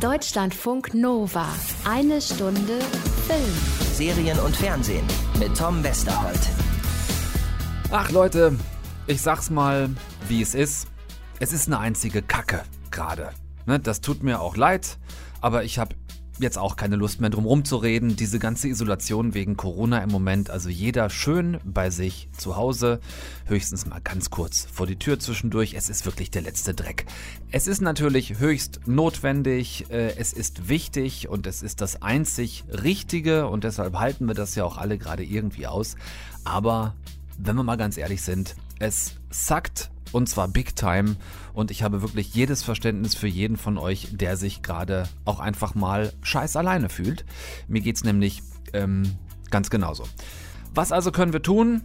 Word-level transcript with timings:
Deutschlandfunk 0.00 0.92
Nova. 0.92 1.46
Eine 1.88 2.20
Stunde 2.20 2.80
Film. 3.26 3.94
Serien 3.94 4.38
und 4.40 4.54
Fernsehen 4.54 5.06
mit 5.38 5.56
Tom 5.56 5.82
Westerholt. 5.82 6.38
Ach 7.90 8.10
Leute, 8.10 8.58
ich 9.06 9.22
sag's 9.22 9.48
mal, 9.48 9.88
wie 10.28 10.42
es 10.42 10.54
ist. 10.54 10.88
Es 11.40 11.54
ist 11.54 11.68
eine 11.68 11.78
einzige 11.78 12.20
Kacke 12.20 12.64
gerade. 12.90 13.30
Ne, 13.64 13.80
das 13.80 14.02
tut 14.02 14.22
mir 14.22 14.42
auch 14.42 14.56
leid, 14.56 14.98
aber 15.40 15.64
ich 15.64 15.78
habe 15.78 15.96
jetzt 16.38 16.58
auch 16.58 16.76
keine 16.76 16.96
Lust 16.96 17.20
mehr 17.20 17.30
drum 17.30 17.46
rumzureden. 17.46 18.16
Diese 18.16 18.38
ganze 18.38 18.68
Isolation 18.68 19.34
wegen 19.34 19.56
Corona 19.56 19.98
im 20.02 20.10
Moment, 20.10 20.50
also 20.50 20.68
jeder 20.68 21.10
schön 21.10 21.58
bei 21.64 21.90
sich 21.90 22.28
zu 22.36 22.56
Hause, 22.56 23.00
höchstens 23.46 23.86
mal 23.86 24.00
ganz 24.00 24.30
kurz 24.30 24.66
vor 24.72 24.86
die 24.86 24.98
Tür 24.98 25.18
zwischendurch. 25.18 25.74
Es 25.74 25.88
ist 25.88 26.04
wirklich 26.04 26.30
der 26.30 26.42
letzte 26.42 26.74
Dreck. 26.74 27.06
Es 27.50 27.66
ist 27.66 27.80
natürlich 27.80 28.38
höchst 28.38 28.80
notwendig, 28.86 29.90
äh, 29.90 30.16
es 30.16 30.32
ist 30.32 30.68
wichtig 30.68 31.28
und 31.28 31.46
es 31.46 31.62
ist 31.62 31.80
das 31.80 32.02
einzig 32.02 32.64
Richtige 32.70 33.48
und 33.48 33.64
deshalb 33.64 33.98
halten 33.98 34.26
wir 34.26 34.34
das 34.34 34.54
ja 34.54 34.64
auch 34.64 34.76
alle 34.76 34.98
gerade 34.98 35.24
irgendwie 35.24 35.66
aus. 35.66 35.96
Aber 36.44 36.94
wenn 37.38 37.56
wir 37.56 37.62
mal 37.62 37.76
ganz 37.76 37.96
ehrlich 37.96 38.22
sind, 38.22 38.56
es 38.78 39.14
sackt 39.30 39.90
und 40.12 40.28
zwar 40.28 40.48
big 40.48 40.76
time. 40.76 41.16
Und 41.52 41.70
ich 41.70 41.82
habe 41.82 42.02
wirklich 42.02 42.34
jedes 42.34 42.62
Verständnis 42.62 43.14
für 43.14 43.28
jeden 43.28 43.56
von 43.56 43.78
euch, 43.78 44.08
der 44.12 44.36
sich 44.36 44.62
gerade 44.62 45.08
auch 45.24 45.40
einfach 45.40 45.74
mal 45.74 46.12
scheiß 46.22 46.56
alleine 46.56 46.88
fühlt. 46.88 47.24
Mir 47.68 47.80
geht 47.80 47.96
es 47.96 48.04
nämlich 48.04 48.42
ähm, 48.72 49.04
ganz 49.50 49.70
genauso. 49.70 50.04
Was 50.74 50.92
also 50.92 51.12
können 51.12 51.32
wir 51.32 51.42
tun? 51.42 51.82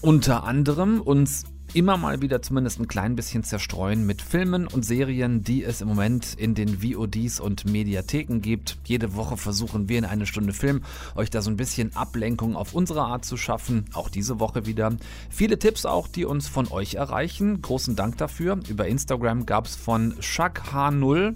Unter 0.00 0.44
anderem 0.44 1.00
uns 1.00 1.44
immer 1.74 1.96
mal 1.96 2.22
wieder 2.22 2.40
zumindest 2.40 2.78
ein 2.78 2.86
klein 2.86 3.16
bisschen 3.16 3.42
zerstreuen 3.42 4.06
mit 4.06 4.22
Filmen 4.22 4.66
und 4.66 4.84
Serien, 4.84 5.42
die 5.42 5.64
es 5.64 5.80
im 5.80 5.88
Moment 5.88 6.34
in 6.34 6.54
den 6.54 6.82
VODs 6.82 7.40
und 7.40 7.64
Mediatheken 7.64 8.40
gibt. 8.40 8.78
Jede 8.84 9.14
Woche 9.16 9.36
versuchen 9.36 9.88
wir 9.88 9.98
in 9.98 10.04
eine 10.04 10.26
Stunde 10.26 10.52
Film 10.52 10.82
euch 11.16 11.30
da 11.30 11.42
so 11.42 11.50
ein 11.50 11.56
bisschen 11.56 11.94
Ablenkung 11.96 12.54
auf 12.54 12.74
unsere 12.74 13.02
Art 13.02 13.24
zu 13.24 13.36
schaffen. 13.36 13.86
Auch 13.92 14.08
diese 14.08 14.38
Woche 14.38 14.66
wieder. 14.66 14.96
Viele 15.30 15.58
Tipps 15.58 15.84
auch, 15.84 16.06
die 16.06 16.24
uns 16.24 16.46
von 16.46 16.68
euch 16.68 16.94
erreichen. 16.94 17.60
Großen 17.60 17.96
Dank 17.96 18.18
dafür. 18.18 18.60
Über 18.68 18.86
Instagram 18.86 19.44
gab 19.44 19.66
es 19.66 19.74
von 19.74 20.14
Shak 20.20 20.72
H0 20.72 21.34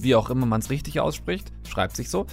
wie 0.00 0.14
auch 0.14 0.30
immer 0.30 0.46
man 0.46 0.60
es 0.60 0.70
richtig 0.70 1.00
ausspricht, 1.00 1.52
schreibt 1.68 1.96
sich 1.96 2.10
so. 2.10 2.26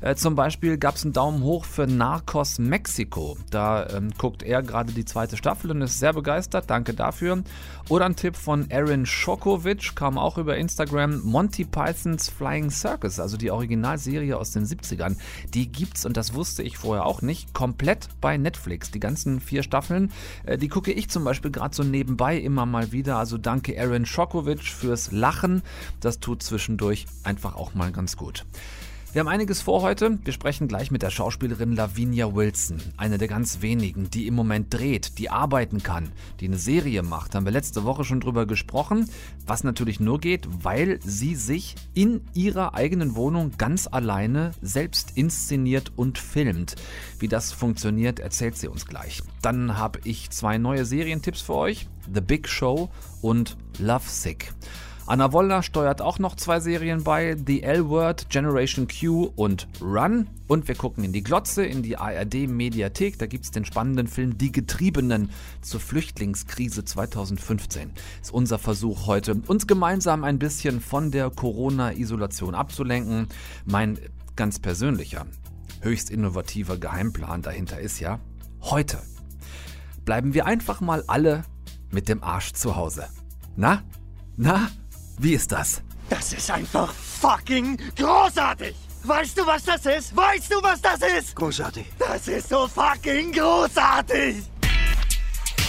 Äh, 0.00 0.14
zum 0.14 0.34
Beispiel 0.34 0.78
gab 0.78 0.94
es 0.96 1.04
einen 1.04 1.12
Daumen 1.12 1.42
hoch 1.42 1.64
für 1.64 1.86
Narcos 1.86 2.58
Mexico. 2.58 3.36
Da 3.50 3.88
ähm, 3.88 4.10
guckt 4.16 4.42
er 4.42 4.62
gerade 4.62 4.92
die 4.92 5.04
zweite 5.04 5.36
Staffel 5.36 5.70
und 5.70 5.82
ist 5.82 5.98
sehr 5.98 6.12
begeistert. 6.12 6.70
Danke 6.70 6.94
dafür. 6.94 7.42
Oder 7.88 8.04
ein 8.04 8.16
Tipp 8.16 8.36
von 8.36 8.68
Aaron 8.70 9.06
Schokovic 9.06 9.96
kam 9.96 10.18
auch 10.18 10.38
über 10.38 10.56
Instagram. 10.56 11.22
Monty 11.24 11.64
Pythons 11.64 12.28
Flying 12.28 12.70
Circus, 12.70 13.18
also 13.18 13.36
die 13.36 13.50
Originalserie 13.50 14.36
aus 14.36 14.52
den 14.52 14.64
70ern, 14.64 15.16
die 15.54 15.72
gibt's 15.72 16.04
und 16.04 16.16
das 16.16 16.34
wusste 16.34 16.62
ich 16.62 16.76
vorher 16.76 17.06
auch 17.06 17.22
nicht, 17.22 17.54
komplett 17.54 18.08
bei 18.20 18.36
Netflix. 18.36 18.90
Die 18.90 19.00
ganzen 19.00 19.40
vier 19.40 19.62
Staffeln, 19.62 20.12
äh, 20.44 20.58
die 20.58 20.68
gucke 20.68 20.92
ich 20.92 21.08
zum 21.08 21.24
Beispiel 21.24 21.50
gerade 21.50 21.74
so 21.74 21.82
nebenbei 21.82 22.38
immer 22.38 22.66
mal 22.66 22.92
wieder. 22.92 23.16
Also 23.16 23.38
danke 23.38 23.78
Aaron 23.80 24.06
Schokovic 24.06 24.62
fürs 24.62 25.10
Lachen. 25.10 25.62
Das 26.00 26.20
tut 26.20 26.42
zwischendurch 26.42 27.06
einfach 27.24 27.56
auch 27.56 27.74
mal 27.74 27.92
ganz 27.92 28.16
gut. 28.16 28.44
Wir 29.10 29.20
haben 29.20 29.28
einiges 29.28 29.62
vor 29.62 29.80
heute. 29.80 30.18
Wir 30.22 30.34
sprechen 30.34 30.68
gleich 30.68 30.90
mit 30.90 31.00
der 31.00 31.08
Schauspielerin 31.08 31.74
Lavinia 31.74 32.34
Wilson, 32.34 32.78
eine 32.98 33.16
der 33.16 33.26
ganz 33.26 33.62
wenigen, 33.62 34.10
die 34.10 34.26
im 34.26 34.34
Moment 34.34 34.74
dreht, 34.74 35.18
die 35.18 35.30
arbeiten 35.30 35.82
kann, 35.82 36.12
die 36.40 36.44
eine 36.44 36.58
Serie 36.58 37.02
macht. 37.02 37.34
Haben 37.34 37.46
wir 37.46 37.52
letzte 37.52 37.84
Woche 37.84 38.04
schon 38.04 38.20
drüber 38.20 38.44
gesprochen, 38.44 39.08
was 39.46 39.64
natürlich 39.64 39.98
nur 39.98 40.20
geht, 40.20 40.46
weil 40.62 41.00
sie 41.02 41.36
sich 41.36 41.74
in 41.94 42.20
ihrer 42.34 42.74
eigenen 42.74 43.16
Wohnung 43.16 43.52
ganz 43.56 43.86
alleine 43.86 44.50
selbst 44.60 45.12
inszeniert 45.16 45.90
und 45.96 46.18
filmt. 46.18 46.76
Wie 47.18 47.28
das 47.28 47.50
funktioniert, 47.50 48.20
erzählt 48.20 48.58
sie 48.58 48.68
uns 48.68 48.84
gleich. 48.84 49.22
Dann 49.40 49.78
habe 49.78 50.00
ich 50.04 50.28
zwei 50.28 50.58
neue 50.58 50.84
Serientipps 50.84 51.40
für 51.40 51.54
euch: 51.54 51.88
The 52.12 52.20
Big 52.20 52.46
Show 52.46 52.90
und 53.22 53.56
Love 53.78 54.04
Sick. 54.06 54.52
Anna 55.08 55.32
Wollner 55.32 55.62
steuert 55.62 56.02
auch 56.02 56.18
noch 56.18 56.36
zwei 56.36 56.60
Serien 56.60 57.02
bei, 57.02 57.34
The 57.34 57.62
L-Word, 57.62 58.28
Generation 58.28 58.86
Q 58.88 59.32
und 59.36 59.66
Run. 59.80 60.26
Und 60.48 60.68
wir 60.68 60.74
gucken 60.74 61.02
in 61.02 61.14
die 61.14 61.22
Glotze, 61.22 61.64
in 61.64 61.82
die 61.82 61.96
ARD-Mediathek. 61.96 63.18
Da 63.18 63.24
gibt 63.24 63.46
es 63.46 63.50
den 63.50 63.64
spannenden 63.64 64.06
Film 64.06 64.36
Die 64.36 64.52
Getriebenen 64.52 65.30
zur 65.62 65.80
Flüchtlingskrise 65.80 66.84
2015. 66.84 67.92
Ist 68.20 68.34
unser 68.34 68.58
Versuch 68.58 69.06
heute, 69.06 69.40
uns 69.46 69.66
gemeinsam 69.66 70.24
ein 70.24 70.38
bisschen 70.38 70.82
von 70.82 71.10
der 71.10 71.30
Corona-Isolation 71.30 72.54
abzulenken. 72.54 73.28
Mein 73.64 73.98
ganz 74.36 74.58
persönlicher, 74.58 75.24
höchst 75.80 76.10
innovativer 76.10 76.76
Geheimplan 76.76 77.40
dahinter 77.40 77.80
ist 77.80 77.98
ja, 77.98 78.20
heute 78.60 78.98
bleiben 80.04 80.34
wir 80.34 80.44
einfach 80.44 80.82
mal 80.82 81.02
alle 81.06 81.44
mit 81.90 82.10
dem 82.10 82.22
Arsch 82.22 82.52
zu 82.52 82.76
Hause. 82.76 83.08
Na? 83.56 83.82
Na? 84.36 84.68
Wie 85.20 85.34
ist 85.34 85.50
das? 85.50 85.82
Das 86.08 86.32
ist 86.32 86.48
einfach 86.50 86.92
fucking 86.92 87.76
großartig! 87.96 88.74
Weißt 89.02 89.36
du, 89.36 89.46
was 89.46 89.64
das 89.64 89.84
ist? 89.84 90.16
Weißt 90.16 90.52
du, 90.52 90.62
was 90.62 90.80
das 90.80 91.00
ist? 91.02 91.34
Großartig. 91.34 91.86
Das 91.98 92.28
ist 92.28 92.48
so 92.48 92.68
fucking 92.68 93.32
großartig! 93.32 94.44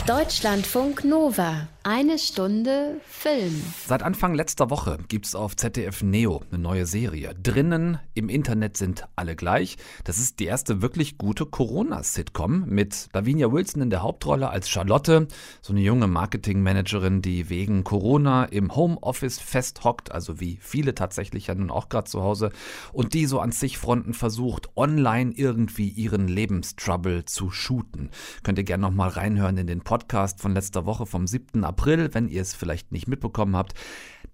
Deutschlandfunk 0.09 1.05
Nova. 1.05 1.67
Eine 1.83 2.19
Stunde 2.19 2.99
Film. 3.05 3.63
Seit 3.87 4.03
Anfang 4.03 4.33
letzter 4.33 4.69
Woche 4.69 4.97
gibt 5.07 5.27
es 5.27 5.33
auf 5.33 5.55
ZDF 5.55 6.03
Neo 6.03 6.41
eine 6.51 6.59
neue 6.59 6.85
Serie. 6.85 7.33
Drinnen 7.41 7.99
im 8.15 8.27
Internet 8.27 8.75
sind 8.75 9.05
alle 9.15 9.35
gleich. 9.35 9.77
Das 10.03 10.17
ist 10.17 10.39
die 10.39 10.45
erste 10.45 10.81
wirklich 10.81 11.17
gute 11.17 11.45
Corona-Sitcom 11.45 12.65
mit 12.67 13.09
Lavinia 13.13 13.51
Wilson 13.51 13.83
in 13.83 13.89
der 13.91 14.01
Hauptrolle 14.01 14.49
als 14.49 14.67
Charlotte, 14.67 15.27
so 15.61 15.73
eine 15.73 15.81
junge 15.81 16.07
Marketingmanagerin, 16.07 17.21
die 17.21 17.49
wegen 17.49 17.83
Corona 17.83 18.45
im 18.45 18.75
Homeoffice 18.75 19.39
festhockt, 19.39 20.11
also 20.11 20.39
wie 20.39 20.59
viele 20.61 20.95
tatsächlich 20.95 21.47
ja 21.47 21.55
nun 21.55 21.71
auch 21.71 21.87
gerade 21.87 22.09
zu 22.09 22.21
Hause, 22.21 22.51
und 22.91 23.13
die 23.13 23.25
so 23.25 23.39
an 23.39 23.51
sich 23.51 23.77
Fronten 23.77 24.13
versucht, 24.13 24.69
online 24.75 25.31
irgendwie 25.33 25.89
ihren 25.89 26.27
Lebenstrouble 26.27 27.25
zu 27.25 27.51
shooten. 27.51 28.09
Könnt 28.43 28.57
ihr 28.57 28.65
gerne 28.65 28.81
nochmal 28.81 29.09
reinhören 29.09 29.57
in 29.57 29.67
den 29.67 29.81
Podcast 29.81 29.98
von 30.07 30.53
letzter 30.53 30.85
Woche 30.85 31.05
vom 31.05 31.27
7. 31.27 31.63
April, 31.63 32.13
wenn 32.13 32.27
ihr 32.27 32.41
es 32.41 32.53
vielleicht 32.53 32.91
nicht 32.91 33.07
mitbekommen 33.07 33.55
habt. 33.55 33.73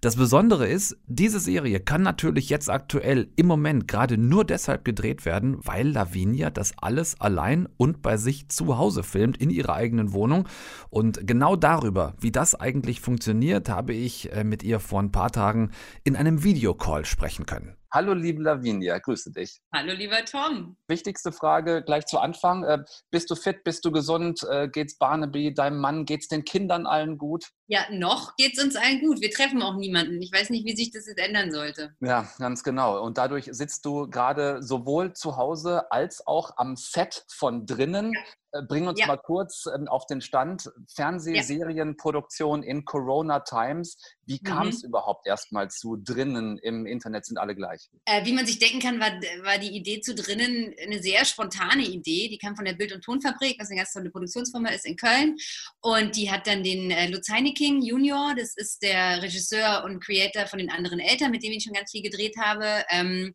Das 0.00 0.16
Besondere 0.16 0.68
ist, 0.68 0.96
diese 1.06 1.40
Serie 1.40 1.80
kann 1.80 2.02
natürlich 2.02 2.50
jetzt 2.50 2.68
aktuell 2.68 3.28
im 3.36 3.46
Moment 3.46 3.88
gerade 3.88 4.18
nur 4.18 4.44
deshalb 4.44 4.84
gedreht 4.84 5.24
werden, 5.24 5.56
weil 5.62 5.88
Lavinia 5.88 6.50
das 6.50 6.74
alles 6.78 7.18
allein 7.20 7.66
und 7.76 8.02
bei 8.02 8.16
sich 8.16 8.48
zu 8.48 8.76
Hause 8.76 9.02
filmt, 9.02 9.38
in 9.38 9.48
ihrer 9.48 9.74
eigenen 9.74 10.12
Wohnung. 10.12 10.46
Und 10.90 11.26
genau 11.26 11.56
darüber, 11.56 12.14
wie 12.20 12.30
das 12.30 12.54
eigentlich 12.54 13.00
funktioniert, 13.00 13.68
habe 13.68 13.94
ich 13.94 14.32
äh, 14.32 14.44
mit 14.44 14.62
ihr 14.62 14.80
vor 14.80 15.00
ein 15.00 15.12
paar 15.12 15.32
Tagen 15.32 15.70
in 16.04 16.14
einem 16.14 16.44
Videocall 16.44 17.04
sprechen 17.04 17.46
können. 17.46 17.74
Hallo, 17.96 18.12
liebe 18.12 18.42
Lavinia, 18.42 18.98
grüße 18.98 19.32
dich. 19.32 19.62
Hallo, 19.72 19.94
lieber 19.94 20.22
Tom. 20.26 20.76
Wichtigste 20.86 21.32
Frage 21.32 21.82
gleich 21.82 22.04
zu 22.04 22.18
Anfang. 22.18 22.62
Äh, 22.62 22.84
bist 23.10 23.30
du 23.30 23.34
fit? 23.34 23.64
Bist 23.64 23.86
du 23.86 23.90
gesund? 23.90 24.42
Äh, 24.50 24.68
geht's 24.68 24.98
Barnaby, 24.98 25.54
deinem 25.54 25.78
Mann? 25.80 26.04
Geht's 26.04 26.28
den 26.28 26.44
Kindern 26.44 26.86
allen 26.86 27.16
gut? 27.16 27.52
Ja, 27.68 27.86
noch 27.90 28.36
geht's 28.36 28.62
uns 28.62 28.76
allen 28.76 29.00
gut. 29.00 29.22
Wir 29.22 29.30
treffen 29.30 29.62
auch 29.62 29.76
niemanden. 29.76 30.20
Ich 30.20 30.30
weiß 30.30 30.50
nicht, 30.50 30.66
wie 30.66 30.76
sich 30.76 30.90
das 30.90 31.06
jetzt 31.06 31.18
ändern 31.18 31.50
sollte. 31.50 31.96
Ja, 32.00 32.28
ganz 32.38 32.62
genau. 32.62 33.02
Und 33.02 33.16
dadurch 33.16 33.48
sitzt 33.50 33.86
du 33.86 34.10
gerade 34.10 34.62
sowohl 34.62 35.14
zu 35.14 35.38
Hause 35.38 35.90
als 35.90 36.26
auch 36.26 36.50
am 36.58 36.76
Set 36.76 37.24
von 37.30 37.64
drinnen. 37.64 38.12
Ja. 38.12 38.20
Äh, 38.56 38.62
bring 38.62 38.86
uns 38.86 39.00
ja. 39.00 39.06
mal 39.06 39.16
kurz 39.16 39.64
ähm, 39.74 39.88
auf 39.88 40.06
den 40.06 40.20
Stand. 40.20 40.70
Fernsehserienproduktion 40.94 42.62
ja. 42.62 42.68
in 42.68 42.84
Corona 42.84 43.40
Times. 43.40 43.98
Wie 44.24 44.40
kam 44.40 44.68
es 44.68 44.82
mhm. 44.82 44.88
überhaupt 44.88 45.26
erstmal 45.26 45.70
zu 45.70 45.96
drinnen 45.96 46.58
im 46.58 46.86
Internet 46.86 47.26
sind 47.26 47.38
alle 47.38 47.54
gleich? 47.54 47.88
Äh, 48.04 48.24
wie 48.24 48.32
man 48.32 48.46
sich 48.46 48.58
denken 48.58 48.80
kann, 48.80 49.00
war, 49.00 49.10
war 49.44 49.58
die 49.58 49.76
Idee 49.76 50.00
zu 50.00 50.14
drinnen 50.14 50.74
eine 50.82 51.00
sehr 51.00 51.24
spontane 51.24 51.84
Idee. 51.84 52.28
Die 52.28 52.38
kam 52.38 52.56
von 52.56 52.64
der 52.64 52.74
Bild- 52.74 52.92
und 52.92 53.02
Tonfabrik, 53.02 53.56
was 53.58 53.70
eine 53.70 53.78
ganz 53.78 53.92
tolle 53.92 54.10
Produktionsfirma 54.10 54.70
ist 54.70 54.86
in 54.86 54.96
Köln. 54.96 55.36
Und 55.80 56.16
die 56.16 56.30
hat 56.30 56.46
dann 56.46 56.62
den 56.62 56.90
äh, 56.90 57.08
Lutz 57.08 57.28
Heineking 57.28 57.82
Junior, 57.82 58.34
das 58.36 58.56
ist 58.56 58.82
der 58.82 59.22
Regisseur 59.22 59.84
und 59.84 60.00
Creator 60.00 60.46
von 60.46 60.58
den 60.58 60.70
anderen 60.70 61.00
Eltern, 61.00 61.30
mit 61.30 61.42
dem 61.42 61.52
ich 61.52 61.64
schon 61.64 61.72
ganz 61.72 61.90
viel 61.90 62.02
gedreht 62.02 62.36
habe, 62.40 62.84
ähm, 62.90 63.32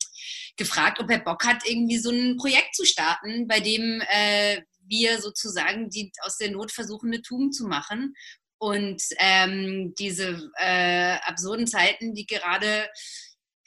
gefragt, 0.58 1.00
ob 1.00 1.10
er 1.10 1.20
Bock 1.20 1.46
hat, 1.46 1.64
irgendwie 1.66 1.98
so 1.98 2.10
ein 2.10 2.38
Projekt 2.38 2.76
zu 2.76 2.86
starten, 2.86 3.48
bei 3.48 3.60
dem 3.60 4.02
äh, 4.10 4.62
wir 4.92 5.20
sozusagen 5.20 5.90
die 5.90 6.12
aus 6.22 6.38
der 6.38 6.52
Not 6.52 6.72
versuchen, 6.72 7.12
eine 7.12 7.24
Tugend 7.24 7.56
zu 7.56 7.66
machen. 7.66 8.14
Und 8.60 9.02
ähm, 9.18 9.96
diese 9.98 10.52
äh, 10.58 11.18
absurden 11.24 11.66
Zeiten, 11.66 12.14
die 12.14 12.28
gerade 12.28 12.88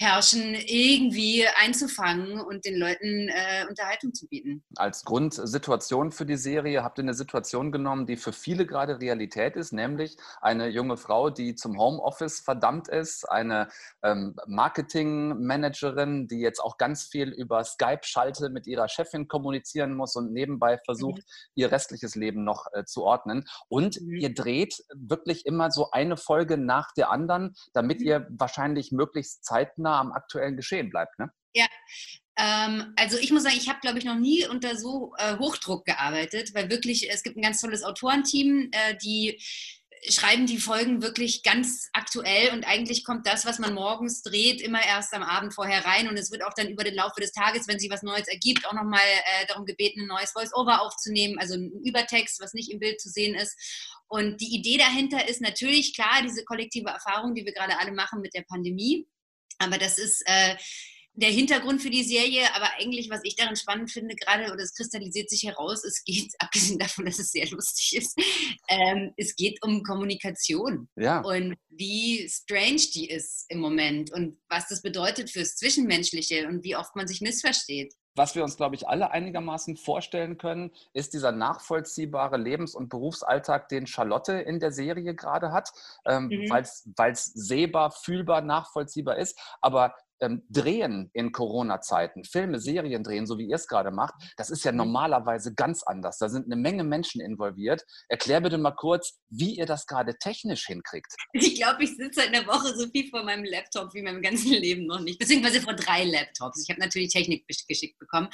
herrschen, 0.00 0.56
irgendwie 0.67 1.46
einzufangen 1.56 2.41
und 2.41 2.64
den 2.64 2.76
Leuten 2.76 3.29
äh, 3.29 3.64
Unterhaltung 3.69 4.12
zu 4.12 4.26
bieten. 4.26 4.64
Als 4.75 5.05
Grundsituation 5.05 6.11
für 6.11 6.26
die 6.26 6.37
Serie 6.37 6.82
habt 6.82 6.99
ihr 6.99 7.05
eine 7.05 7.14
Situation 7.14 7.70
genommen, 7.70 8.05
die 8.05 8.17
für 8.17 8.32
viele 8.32 8.67
gerade 8.67 9.00
Realität 9.00 9.55
ist, 9.55 9.73
nämlich 9.73 10.17
eine 10.41 10.69
junge 10.69 10.96
Frau, 10.96 11.31
die 11.31 11.55
zum 11.55 11.79
Homeoffice 11.79 12.41
verdammt 12.41 12.88
ist, 12.88 13.31
eine 13.31 13.69
ähm, 14.02 14.35
Marketingmanagerin, 14.46 16.26
die 16.26 16.41
jetzt 16.41 16.58
auch 16.58 16.76
ganz 16.76 17.05
viel 17.05 17.29
über 17.29 17.62
Skype-Schalte 17.62 18.50
mit 18.50 18.67
ihrer 18.67 18.88
Chefin 18.88 19.29
kommunizieren 19.29 19.94
muss 19.94 20.17
und 20.17 20.32
nebenbei 20.32 20.79
versucht, 20.85 21.19
mhm. 21.19 21.52
ihr 21.55 21.70
restliches 21.70 22.17
Leben 22.17 22.43
noch 22.43 22.67
äh, 22.73 22.85
zu 22.85 23.05
ordnen. 23.05 23.44
Und 23.69 24.00
mhm. 24.00 24.17
ihr 24.17 24.35
dreht 24.35 24.85
wirklich 24.93 25.46
immer 25.46 25.70
so 25.70 25.93
eine 25.93 26.17
Folge 26.17 26.58
nach 26.58 26.91
der 26.96 27.11
anderen, 27.11 27.55
damit 27.73 28.00
mhm. 28.00 28.06
ihr 28.06 28.26
wahrscheinlich 28.31 28.91
möglichst 28.91 29.44
zeitnah 29.44 29.83
nah 29.84 30.00
am 30.00 30.12
aktuellen 30.12 30.56
Geschehen 30.56 30.90
bleibt. 30.90 31.19
Ne? 31.19 31.31
Ja, 31.54 31.66
ähm, 32.36 32.92
also 32.96 33.16
ich 33.16 33.31
muss 33.31 33.44
sagen, 33.44 33.56
ich 33.56 33.69
habe, 33.69 33.81
glaube 33.81 33.98
ich, 33.98 34.04
noch 34.04 34.19
nie 34.19 34.46
unter 34.46 34.76
so 34.76 35.12
äh, 35.19 35.36
Hochdruck 35.38 35.84
gearbeitet, 35.84 36.52
weil 36.54 36.69
wirklich, 36.70 37.10
es 37.10 37.22
gibt 37.22 37.36
ein 37.36 37.42
ganz 37.42 37.60
tolles 37.60 37.84
Autorenteam, 37.84 38.70
äh, 38.72 38.96
die 38.96 39.40
schreiben 40.06 40.46
die 40.46 40.58
Folgen 40.58 41.00
wirklich 41.00 41.42
ganz 41.42 41.88
aktuell 41.94 42.52
und 42.52 42.66
eigentlich 42.66 43.04
kommt 43.04 43.26
das, 43.26 43.46
was 43.46 43.58
man 43.58 43.72
morgens 43.72 44.22
dreht, 44.22 44.60
immer 44.60 44.84
erst 44.84 45.14
am 45.14 45.22
Abend 45.22 45.54
vorher 45.54 45.84
rein 45.86 46.08
und 46.08 46.19
es 46.19 46.31
wird 46.31 46.44
auch 46.44 46.52
dann 46.54 46.69
über 46.69 46.84
den 46.84 46.94
Laufe 46.94 47.20
des 47.20 47.32
Tages, 47.32 47.69
wenn 47.69 47.78
sich 47.78 47.90
was 47.90 48.02
Neues 48.02 48.28
ergibt, 48.28 48.66
auch 48.66 48.75
nochmal 48.75 49.00
äh, 49.00 49.46
darum 49.46 49.64
gebeten, 49.64 50.02
ein 50.02 50.08
neues 50.08 50.32
Voice-Over 50.32 50.82
aufzunehmen, 50.82 51.38
also 51.38 51.54
ein 51.54 51.72
Übertext, 51.84 52.40
was 52.40 52.52
nicht 52.52 52.70
im 52.70 52.81
Bild 52.81 53.00
zu 53.00 53.08
sehen 53.08 53.34
ist. 53.34 53.56
Und 54.08 54.40
die 54.40 54.54
Idee 54.54 54.76
dahinter 54.76 55.26
ist 55.26 55.40
natürlich 55.40 55.94
klar, 55.94 56.20
diese 56.22 56.44
kollektive 56.44 56.90
Erfahrung, 56.90 57.34
die 57.34 57.46
wir 57.46 57.54
gerade 57.54 57.78
alle 57.78 57.92
machen 57.92 58.20
mit 58.20 58.34
der 58.34 58.42
Pandemie 58.42 59.06
aber 59.58 59.78
das 59.78 59.98
ist 59.98 60.22
äh, 60.26 60.56
der 61.16 61.30
Hintergrund 61.30 61.80
für 61.80 61.90
die 61.90 62.02
Serie. 62.02 62.42
Aber 62.54 62.68
eigentlich, 62.78 63.08
was 63.10 63.20
ich 63.24 63.36
darin 63.36 63.56
spannend 63.56 63.90
finde, 63.90 64.14
gerade, 64.16 64.52
oder 64.52 64.62
es 64.62 64.74
kristallisiert 64.74 65.30
sich 65.30 65.44
heraus, 65.44 65.84
es 65.84 66.02
geht, 66.04 66.32
abgesehen 66.38 66.78
davon, 66.78 67.06
dass 67.06 67.18
es 67.18 67.30
sehr 67.30 67.48
lustig 67.50 67.96
ist, 67.98 68.18
ähm, 68.68 69.12
es 69.16 69.36
geht 69.36 69.62
um 69.62 69.82
Kommunikation. 69.82 70.88
Ja. 70.96 71.20
Und 71.20 71.56
wie 71.70 72.28
strange 72.28 72.82
die 72.94 73.08
ist 73.08 73.46
im 73.48 73.60
Moment 73.60 74.12
und 74.12 74.38
was 74.48 74.68
das 74.68 74.82
bedeutet 74.82 75.30
fürs 75.30 75.56
Zwischenmenschliche 75.56 76.46
und 76.48 76.64
wie 76.64 76.76
oft 76.76 76.94
man 76.96 77.08
sich 77.08 77.20
missversteht. 77.20 77.94
Was 78.14 78.34
wir 78.34 78.44
uns, 78.44 78.56
glaube 78.56 78.76
ich, 78.76 78.88
alle 78.88 79.11
einigermaßen 79.11 79.76
vorstellen 79.76 80.38
können, 80.38 80.70
ist 80.93 81.14
dieser 81.14 81.32
nachvollziehbare 81.32 82.37
Lebens- 82.37 82.75
und 82.75 82.88
Berufsalltag, 82.88 83.69
den 83.69 83.87
Charlotte 83.87 84.32
in 84.32 84.61
der 84.61 84.70
Serie 84.70 85.14
gerade 85.14 85.52
hat, 85.52 85.72
ähm, 86.06 86.28
mhm. 86.28 86.50
weil 86.50 87.12
es 87.12 87.25
sehbar, 87.34 87.90
fühlbar, 87.90 88.40
nachvollziehbar 88.40 89.16
ist. 89.16 89.38
Aber 89.61 89.94
ähm, 90.20 90.43
drehen 90.49 91.11
in 91.12 91.32
Corona-Zeiten, 91.32 92.25
Filme, 92.25 92.61
Serien 92.61 93.02
drehen, 93.02 93.26
so 93.26 93.38
wie 93.38 93.46
ihr 93.49 93.56
es 93.56 93.66
gerade 93.66 93.90
macht, 93.90 94.14
das 94.37 94.50
ist 94.50 94.64
ja 94.64 94.72
mhm. 94.72 94.78
normalerweise 94.78 95.55
ganz 95.55 95.82
anders. 95.82 96.19
Da 96.19 96.28
sind 96.28 96.46
eine 96.46 96.56
Menge 96.56 96.84
Menschen 96.84 97.20
involviert. 97.20 97.84
Erklär 98.08 98.40
bitte 98.40 98.58
mal 98.58 98.72
kurz, 98.72 99.19
wie 99.28 99.56
ihr 99.56 99.66
das 99.66 99.87
gerade 99.87 100.16
technisch 100.19 100.66
hinkriegt. 100.66 101.14
Ich 101.32 101.56
glaube, 101.56 101.84
ich 101.84 101.96
sitze 101.96 102.25
in 102.25 102.32
der 102.32 102.46
Woche 102.46 102.75
so 102.76 102.88
viel 102.88 103.08
vor 103.11 103.25
meinem 103.25 103.44
Laptop 103.44 103.93
wie 103.94 104.02
meinem 104.02 104.22
ganzen 104.22 104.52
Leben 104.52 104.87
noch 104.87 105.00
nicht, 105.00 105.19
beziehungsweise 105.19 105.61
vor 105.61 105.75
drei 105.75 106.05
Laptops. 106.05 106.62
Ich 106.62 106.70
habe 106.70 106.81
natürlich 106.81 107.12
Technik 107.12 107.46
geschickt 107.69 107.99
bekommen. 107.99 108.28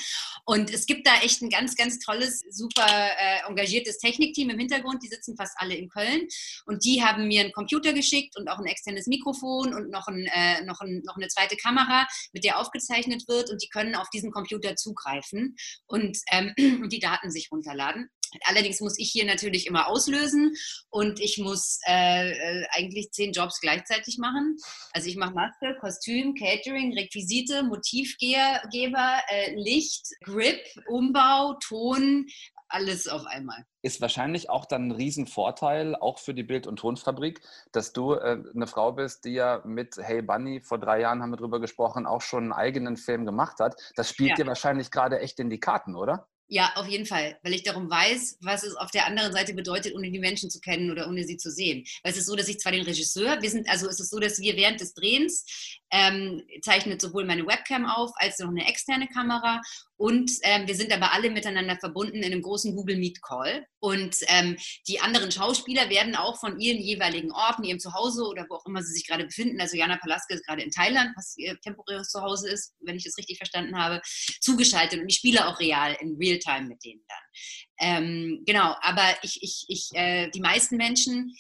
Und 0.44 0.72
es 0.72 0.86
gibt 0.86 1.06
da 1.06 1.16
echt 1.22 1.42
ein 1.42 1.50
ganz, 1.50 1.74
ganz 1.76 1.98
tolles, 1.98 2.42
super 2.50 2.86
äh, 2.86 3.48
engagiertes 3.48 3.98
Technikteam 3.98 4.50
im 4.50 4.58
Hintergrund. 4.58 5.02
Die 5.02 5.08
sitzen 5.08 5.36
fast 5.36 5.54
alle 5.56 5.74
in 5.74 5.88
Köln. 5.88 6.28
Und 6.66 6.84
die 6.84 7.02
haben 7.02 7.26
mir 7.26 7.40
einen 7.40 7.52
Computer 7.52 7.92
geschickt 7.92 8.36
und 8.36 8.48
auch 8.48 8.58
ein 8.58 8.66
externes 8.66 9.06
Mikrofon 9.06 9.74
und 9.74 9.90
noch, 9.90 10.06
ein, 10.06 10.26
äh, 10.26 10.62
noch, 10.64 10.80
ein, 10.80 11.02
noch 11.04 11.16
eine 11.16 11.28
zweite 11.28 11.56
Kamera 11.56 11.69
Kamera, 11.70 12.06
mit 12.32 12.44
der 12.44 12.58
aufgezeichnet 12.58 13.28
wird 13.28 13.50
und 13.50 13.62
die 13.62 13.68
können 13.68 13.94
auf 13.94 14.10
diesen 14.10 14.30
Computer 14.30 14.76
zugreifen 14.76 15.56
und 15.86 16.18
ähm, 16.30 16.54
die 16.90 16.98
Daten 16.98 17.30
sich 17.30 17.50
runterladen. 17.50 18.10
Allerdings 18.44 18.80
muss 18.80 18.96
ich 18.96 19.10
hier 19.10 19.24
natürlich 19.24 19.66
immer 19.66 19.88
auslösen 19.88 20.54
und 20.88 21.18
ich 21.18 21.38
muss 21.38 21.80
äh, 21.84 22.64
eigentlich 22.70 23.10
zehn 23.10 23.32
Jobs 23.32 23.60
gleichzeitig 23.60 24.18
machen. 24.18 24.56
Also 24.92 25.08
ich 25.08 25.16
mache 25.16 25.34
Maske, 25.34 25.76
Kostüm, 25.80 26.34
Catering, 26.36 26.94
Requisite, 26.96 27.64
Motivgeber, 27.64 29.20
äh, 29.28 29.54
Licht, 29.56 30.06
Grip, 30.22 30.60
Umbau, 30.86 31.56
Ton, 31.66 32.26
alles 32.70 33.08
auf 33.08 33.26
einmal. 33.26 33.64
Ist 33.82 34.00
wahrscheinlich 34.00 34.50
auch 34.50 34.64
dann 34.64 34.88
ein 34.88 34.92
Riesenvorteil, 34.92 35.94
auch 35.96 36.18
für 36.18 36.34
die 36.34 36.42
Bild- 36.42 36.66
und 36.66 36.76
Tonfabrik, 36.76 37.40
dass 37.72 37.92
du 37.92 38.14
äh, 38.14 38.42
eine 38.54 38.66
Frau 38.66 38.92
bist, 38.92 39.24
die 39.24 39.32
ja 39.32 39.62
mit 39.64 39.96
Hey 39.98 40.22
Bunny, 40.22 40.60
vor 40.60 40.78
drei 40.78 41.00
Jahren 41.00 41.22
haben 41.22 41.30
wir 41.30 41.36
drüber 41.36 41.60
gesprochen, 41.60 42.06
auch 42.06 42.22
schon 42.22 42.44
einen 42.44 42.52
eigenen 42.52 42.96
Film 42.96 43.26
gemacht 43.26 43.58
hat. 43.60 43.76
Das 43.96 44.08
spielt 44.08 44.30
ja. 44.30 44.36
dir 44.36 44.46
wahrscheinlich 44.46 44.90
gerade 44.90 45.20
echt 45.20 45.38
in 45.40 45.50
die 45.50 45.60
Karten, 45.60 45.94
oder? 45.96 46.28
Ja, 46.52 46.72
auf 46.74 46.88
jeden 46.88 47.06
Fall, 47.06 47.38
weil 47.44 47.54
ich 47.54 47.62
darum 47.62 47.88
weiß, 47.88 48.38
was 48.40 48.64
es 48.64 48.74
auf 48.74 48.90
der 48.90 49.06
anderen 49.06 49.32
Seite 49.32 49.54
bedeutet, 49.54 49.94
ohne 49.94 50.10
die 50.10 50.18
Menschen 50.18 50.50
zu 50.50 50.58
kennen 50.58 50.90
oder 50.90 51.06
ohne 51.06 51.22
sie 51.22 51.36
zu 51.36 51.48
sehen. 51.48 51.84
Weil 52.02 52.10
es 52.10 52.18
ist 52.18 52.26
so, 52.26 52.34
dass 52.34 52.48
ich 52.48 52.58
zwar 52.58 52.72
den 52.72 52.84
Regisseur, 52.84 53.40
wir 53.40 53.50
sind, 53.50 53.70
also 53.70 53.88
es 53.88 54.00
ist 54.00 54.10
so, 54.10 54.18
dass 54.18 54.40
wir 54.40 54.56
während 54.56 54.80
des 54.80 54.92
Drehens 54.94 55.44
ähm, 55.90 56.42
zeichnet 56.62 57.00
sowohl 57.00 57.24
meine 57.24 57.46
Webcam 57.46 57.86
auf 57.86 58.10
als 58.16 58.40
auch 58.40 58.48
eine 58.48 58.66
externe 58.66 59.08
Kamera 59.08 59.60
und 60.00 60.32
ähm, 60.44 60.66
wir 60.66 60.74
sind 60.74 60.90
aber 60.94 61.12
alle 61.12 61.28
miteinander 61.28 61.76
verbunden 61.76 62.22
in 62.22 62.24
einem 62.24 62.40
großen 62.40 62.74
Google 62.74 62.96
Meet 62.96 63.20
Call. 63.20 63.66
Und 63.80 64.16
ähm, 64.28 64.56
die 64.88 64.98
anderen 64.98 65.30
Schauspieler 65.30 65.90
werden 65.90 66.16
auch 66.16 66.40
von 66.40 66.58
ihren 66.58 66.80
jeweiligen 66.80 67.30
Orten, 67.32 67.64
ihrem 67.64 67.80
Zuhause 67.80 68.24
oder 68.24 68.46
wo 68.48 68.54
auch 68.54 68.64
immer 68.64 68.82
sie 68.82 68.94
sich 68.94 69.06
gerade 69.06 69.26
befinden, 69.26 69.60
also 69.60 69.76
Jana 69.76 69.98
Palaske 69.98 70.32
ist 70.32 70.46
gerade 70.46 70.62
in 70.62 70.70
Thailand, 70.70 71.10
was 71.16 71.36
ihr 71.36 71.60
temporäres 71.60 72.08
Zuhause 72.08 72.48
ist, 72.48 72.72
wenn 72.80 72.96
ich 72.96 73.04
das 73.04 73.18
richtig 73.18 73.36
verstanden 73.36 73.76
habe, 73.76 74.00
zugeschaltet. 74.40 75.02
Und 75.02 75.08
ich 75.10 75.16
spiele 75.16 75.46
auch 75.46 75.60
real 75.60 75.94
in 76.00 76.16
Realtime 76.16 76.66
mit 76.66 76.82
denen 76.82 77.04
dann. 77.06 77.98
Ähm, 78.02 78.42
genau, 78.46 78.76
aber 78.80 79.04
ich, 79.20 79.42
ich, 79.42 79.66
ich, 79.68 79.90
äh, 79.92 80.30
die 80.30 80.40
meisten 80.40 80.78
Menschen 80.78 81.30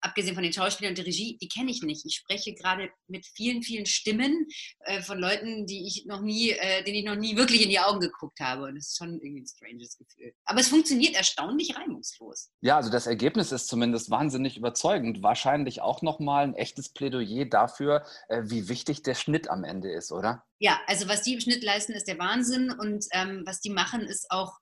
abgesehen 0.00 0.34
von 0.34 0.42
den 0.42 0.52
Schauspielern 0.52 0.92
und 0.92 0.98
der 0.98 1.06
Regie, 1.06 1.38
die 1.40 1.48
kenne 1.48 1.70
ich 1.70 1.82
nicht. 1.82 2.04
Ich 2.04 2.16
spreche 2.16 2.54
gerade 2.54 2.90
mit 3.08 3.26
vielen, 3.26 3.62
vielen 3.62 3.86
Stimmen 3.86 4.46
äh, 4.80 5.02
von 5.02 5.18
Leuten, 5.18 5.66
die 5.66 5.86
ich 5.86 6.06
noch 6.06 6.20
nie, 6.20 6.50
äh, 6.50 6.84
denen 6.84 6.96
ich 6.96 7.04
noch 7.04 7.16
nie 7.16 7.36
wirklich 7.36 7.62
in 7.62 7.70
die 7.70 7.80
Augen 7.80 8.00
geguckt 8.00 8.40
habe. 8.40 8.64
Und 8.64 8.76
das 8.76 8.88
ist 8.88 8.98
schon 8.98 9.20
irgendwie 9.20 9.42
ein 9.42 9.46
stranges 9.46 9.96
Gefühl. 9.98 10.32
Aber 10.44 10.60
es 10.60 10.68
funktioniert 10.68 11.14
erstaunlich 11.14 11.76
reibungslos. 11.76 12.50
Ja, 12.60 12.76
also 12.76 12.90
das 12.90 13.06
Ergebnis 13.06 13.52
ist 13.52 13.68
zumindest 13.68 14.10
wahnsinnig 14.10 14.56
überzeugend. 14.56 15.22
Wahrscheinlich 15.22 15.80
auch 15.80 16.02
nochmal 16.02 16.44
ein 16.44 16.54
echtes 16.54 16.92
Plädoyer 16.92 17.46
dafür, 17.46 18.04
äh, 18.28 18.42
wie 18.44 18.68
wichtig 18.68 19.02
der 19.02 19.14
Schnitt 19.14 19.48
am 19.48 19.64
Ende 19.64 19.90
ist, 19.90 20.12
oder? 20.12 20.44
Ja, 20.58 20.80
also 20.86 21.06
was 21.06 21.22
die 21.22 21.34
im 21.34 21.40
Schnitt 21.40 21.62
leisten, 21.62 21.92
ist 21.92 22.08
der 22.08 22.18
Wahnsinn. 22.18 22.70
Und 22.70 23.04
ähm, 23.12 23.42
was 23.44 23.60
die 23.60 23.70
machen, 23.70 24.02
ist 24.02 24.30
auch, 24.30 24.52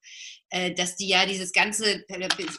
äh, 0.50 0.74
dass 0.74 0.96
die 0.96 1.08
ja 1.08 1.24
dieses 1.24 1.52
ganze, 1.52 2.04
da 2.08 2.16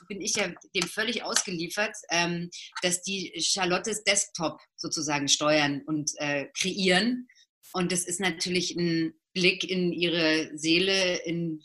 bin 0.07 0.21
ich 0.21 0.35
ja 0.35 0.53
dem 0.73 0.87
völlig 0.87 1.23
ausgeliefert, 1.23 1.95
ähm, 2.11 2.49
dass 2.81 3.01
die 3.01 3.33
Charlottes 3.37 4.03
Desktop 4.03 4.59
sozusagen 4.77 5.27
steuern 5.27 5.81
und 5.85 6.11
äh, 6.17 6.45
kreieren. 6.57 7.27
Und 7.73 7.91
das 7.91 8.05
ist 8.05 8.21
natürlich 8.21 8.73
ein 8.75 9.13
Blick 9.33 9.69
in 9.69 9.91
ihre 9.91 10.57
Seele, 10.57 11.17
in 11.25 11.61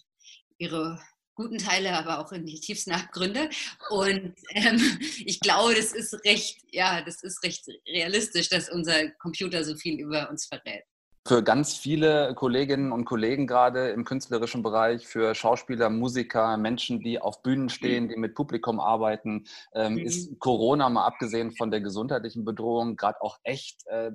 ihre 0.58 1.00
guten 1.36 1.58
Teile, 1.58 1.96
aber 1.96 2.18
auch 2.18 2.32
in 2.32 2.46
die 2.46 2.58
tiefsten 2.58 2.90
Abgründe. 2.90 3.48
Und 3.90 4.34
ähm, 4.54 4.98
ich 5.24 5.38
glaube, 5.38 5.76
das 5.76 5.92
ist 5.92 6.14
recht, 6.24 6.58
ja, 6.72 7.00
das 7.02 7.22
ist 7.22 7.44
recht 7.44 7.64
realistisch, 7.86 8.48
dass 8.48 8.68
unser 8.68 9.08
Computer 9.12 9.64
so 9.64 9.76
viel 9.76 10.00
über 10.00 10.28
uns 10.28 10.46
verrät 10.46 10.82
für 11.30 11.44
ganz 11.44 11.76
viele 11.76 12.34
Kolleginnen 12.34 12.90
und 12.90 13.04
Kollegen 13.04 13.46
gerade 13.46 13.90
im 13.90 14.04
künstlerischen 14.04 14.64
Bereich, 14.64 15.06
für 15.06 15.32
Schauspieler, 15.37 15.88
Musiker, 15.88 16.56
Menschen, 16.56 16.99
die 16.99 17.20
auf 17.20 17.40
Bühnen 17.44 17.68
stehen, 17.68 18.08
die 18.08 18.16
mit 18.16 18.34
Publikum 18.34 18.80
arbeiten, 18.80 19.44
ähm, 19.72 19.92
mhm. 19.92 19.99
ist 20.00 20.40
Corona 20.40 20.88
mal 20.88 21.06
abgesehen 21.06 21.52
von 21.52 21.70
der 21.70 21.82
gesundheitlichen 21.82 22.44
Bedrohung 22.44 22.96
gerade 22.96 23.22
auch 23.22 23.38
echt 23.44 23.87
äh, 23.87 24.10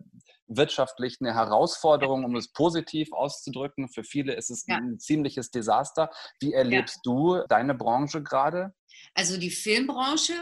wirtschaftlich 0.47 1.19
eine 1.21 1.33
Herausforderung, 1.33 2.25
um 2.25 2.35
es 2.35 2.51
positiv 2.51 3.13
auszudrücken. 3.13 3.87
Für 3.87 4.03
viele 4.03 4.33
ist 4.33 4.49
es 4.49 4.65
ja. 4.67 4.75
ein 4.75 4.99
ziemliches 4.99 5.51
Desaster. 5.51 6.09
Wie 6.41 6.51
erlebst 6.51 6.97
ja. 7.05 7.13
du 7.13 7.39
deine 7.47 7.75
Branche 7.75 8.23
gerade? 8.23 8.73
Also 9.13 9.37
die 9.37 9.51
Filmbranche, 9.51 10.33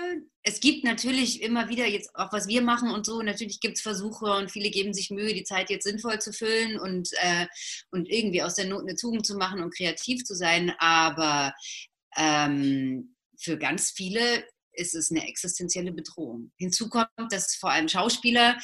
es 0.42 0.60
gibt 0.60 0.84
natürlich 0.84 1.42
immer 1.42 1.70
wieder 1.70 1.88
jetzt 1.88 2.16
auch, 2.16 2.34
was 2.34 2.48
wir 2.48 2.62
machen 2.62 2.90
und 2.90 3.06
so, 3.06 3.22
natürlich 3.22 3.60
gibt 3.60 3.78
es 3.78 3.82
Versuche 3.84 4.34
und 4.34 4.52
viele 4.52 4.72
geben 4.72 4.94
sich 4.94 5.10
Mühe, 5.10 5.34
die 5.34 5.44
Zeit 5.44 5.70
jetzt 5.70 5.84
sinnvoll 5.84 6.20
zu 6.20 6.34
füllen 6.34 6.80
und, 6.80 7.10
äh, 7.14 7.48
und 7.92 8.10
irgendwie 8.10 8.42
aus 8.42 8.56
der 8.56 8.66
Not 8.66 8.82
eine 8.82 8.96
Tugend 8.96 9.26
zu 9.26 9.38
machen 9.38 9.62
und 9.62 9.76
kreativ 9.76 10.24
zu 10.24 10.36
sein. 10.36 10.74
Aber 10.80 11.54
ähm, 12.18 13.16
für 13.38 13.58
ganz 13.58 13.92
viele 13.92 14.46
ist 14.74 14.96
es 14.96 15.12
eine 15.12 15.28
existenzielle 15.28 15.92
Bedrohung. 15.92 16.52
Hinzu 16.58 16.90
kommt, 16.90 17.10
dass 17.30 17.56
vor 17.56 17.72
allem 17.72 17.88
Schauspieler 17.88 18.58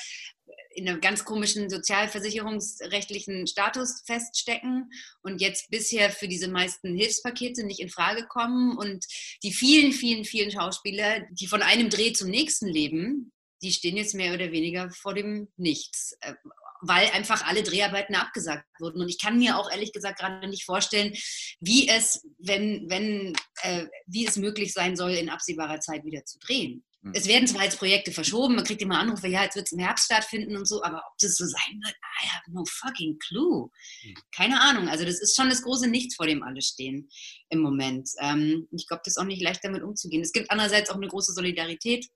in 0.70 0.88
einem 0.88 1.02
ganz 1.02 1.26
komischen 1.26 1.70
sozialversicherungsrechtlichen 1.70 3.48
Status 3.48 4.02
feststecken 4.06 4.92
und 5.22 5.42
jetzt 5.42 5.70
bisher 5.70 6.10
für 6.12 6.28
diese 6.28 6.48
meisten 6.48 6.96
Hilfspakete 6.96 7.66
nicht 7.66 7.80
in 7.80 7.90
Frage 7.90 8.28
kommen. 8.28 8.78
Und 8.78 9.06
die 9.44 9.52
vielen, 9.52 9.92
vielen, 9.92 10.26
vielen 10.26 10.52
Schauspieler, 10.52 11.22
die 11.32 11.48
von 11.48 11.62
einem 11.62 11.90
Dreh 11.90 12.14
zum 12.14 12.30
nächsten 12.30 12.68
leben, 12.68 13.32
die 13.62 13.74
stehen 13.74 13.98
jetzt 13.98 14.16
mehr 14.16 14.34
oder 14.34 14.52
weniger 14.52 14.90
vor 14.92 15.14
dem 15.14 15.50
Nichts. 15.58 16.16
Äh, 16.22 16.34
weil 16.82 17.08
einfach 17.10 17.46
alle 17.46 17.64
Dreharbeiten 17.64 18.16
abgesagt 18.16 18.66
wurden. 18.80 19.02
Und 19.02 19.10
ich 19.10 19.20
kann 19.20 19.38
mir 19.38 19.58
auch 19.58 19.70
ehrlich 19.70 19.92
gesagt 19.92 20.20
gerade 20.20 20.48
nicht 20.48 20.64
vorstellen, 20.64 21.14
wie 21.60 21.90
es, 21.90 22.26
wenn, 22.38 22.90
wenn, 22.90 23.34
äh, 23.64 23.88
wie 24.06 24.26
es 24.26 24.38
möglich 24.38 24.74
sein 24.74 24.96
soll, 24.96 25.12
in 25.12 25.30
absehbarer 25.30 25.80
Zeit 25.82 26.06
wieder 26.06 26.24
zu 26.26 26.40
drehen. 26.40 26.84
Mhm. 27.01 27.13
Es 27.15 27.27
werden 27.27 27.48
zwar 27.48 27.63
jetzt 27.63 27.77
Projekte 27.77 28.12
verschoben, 28.12 28.56
man 28.56 28.65
kriegt 28.65 28.82
immer 28.82 29.00
Anrufe, 29.00 29.27
ja, 29.27 29.44
jetzt 29.44 29.56
wird 29.56 29.68
es 29.68 29.72
im 29.72 29.79
Herbst 29.79 30.06
stattfinden 30.06 30.58
und 30.58 30.68
so, 30.68 30.84
aber 30.84 30.98
ob 30.98 31.18
das 31.20 31.36
so 31.36 31.46
sein 31.46 31.79
wird, 31.84 31.96
I 31.96 32.27
have 32.27 32.51
no 32.51 32.65
fucking 32.65 33.18
clue. 33.20 33.70
Mhm. 34.03 34.13
Keine 34.36 34.62
Ahnung. 34.62 34.89
Also 34.89 35.06
das 35.06 35.20
ist 35.20 35.36
schon 35.36 35.50
das 35.50 35.62
große 35.62 35.88
Nichts, 35.88 36.15
vor 36.15 36.27
dem 36.27 36.44
alle 36.44 36.62
stehen 36.62 37.10
im 37.50 37.60
Moment. 37.60 38.10
Ähm, 38.20 38.68
ich 38.72 38.88
glaube, 38.88 39.01
das 39.06 39.15
ist 39.15 39.18
auch 39.18 39.25
nicht 39.25 39.41
leicht 39.41 39.63
damit 39.63 39.84
umzugehen. 39.84 40.22
Es 40.22 40.34
gibt 40.34 40.51
andererseits 40.51 40.89
auch 40.89 40.96
eine 40.96 41.08
große 41.08 41.34
Solidarität. 41.34 42.08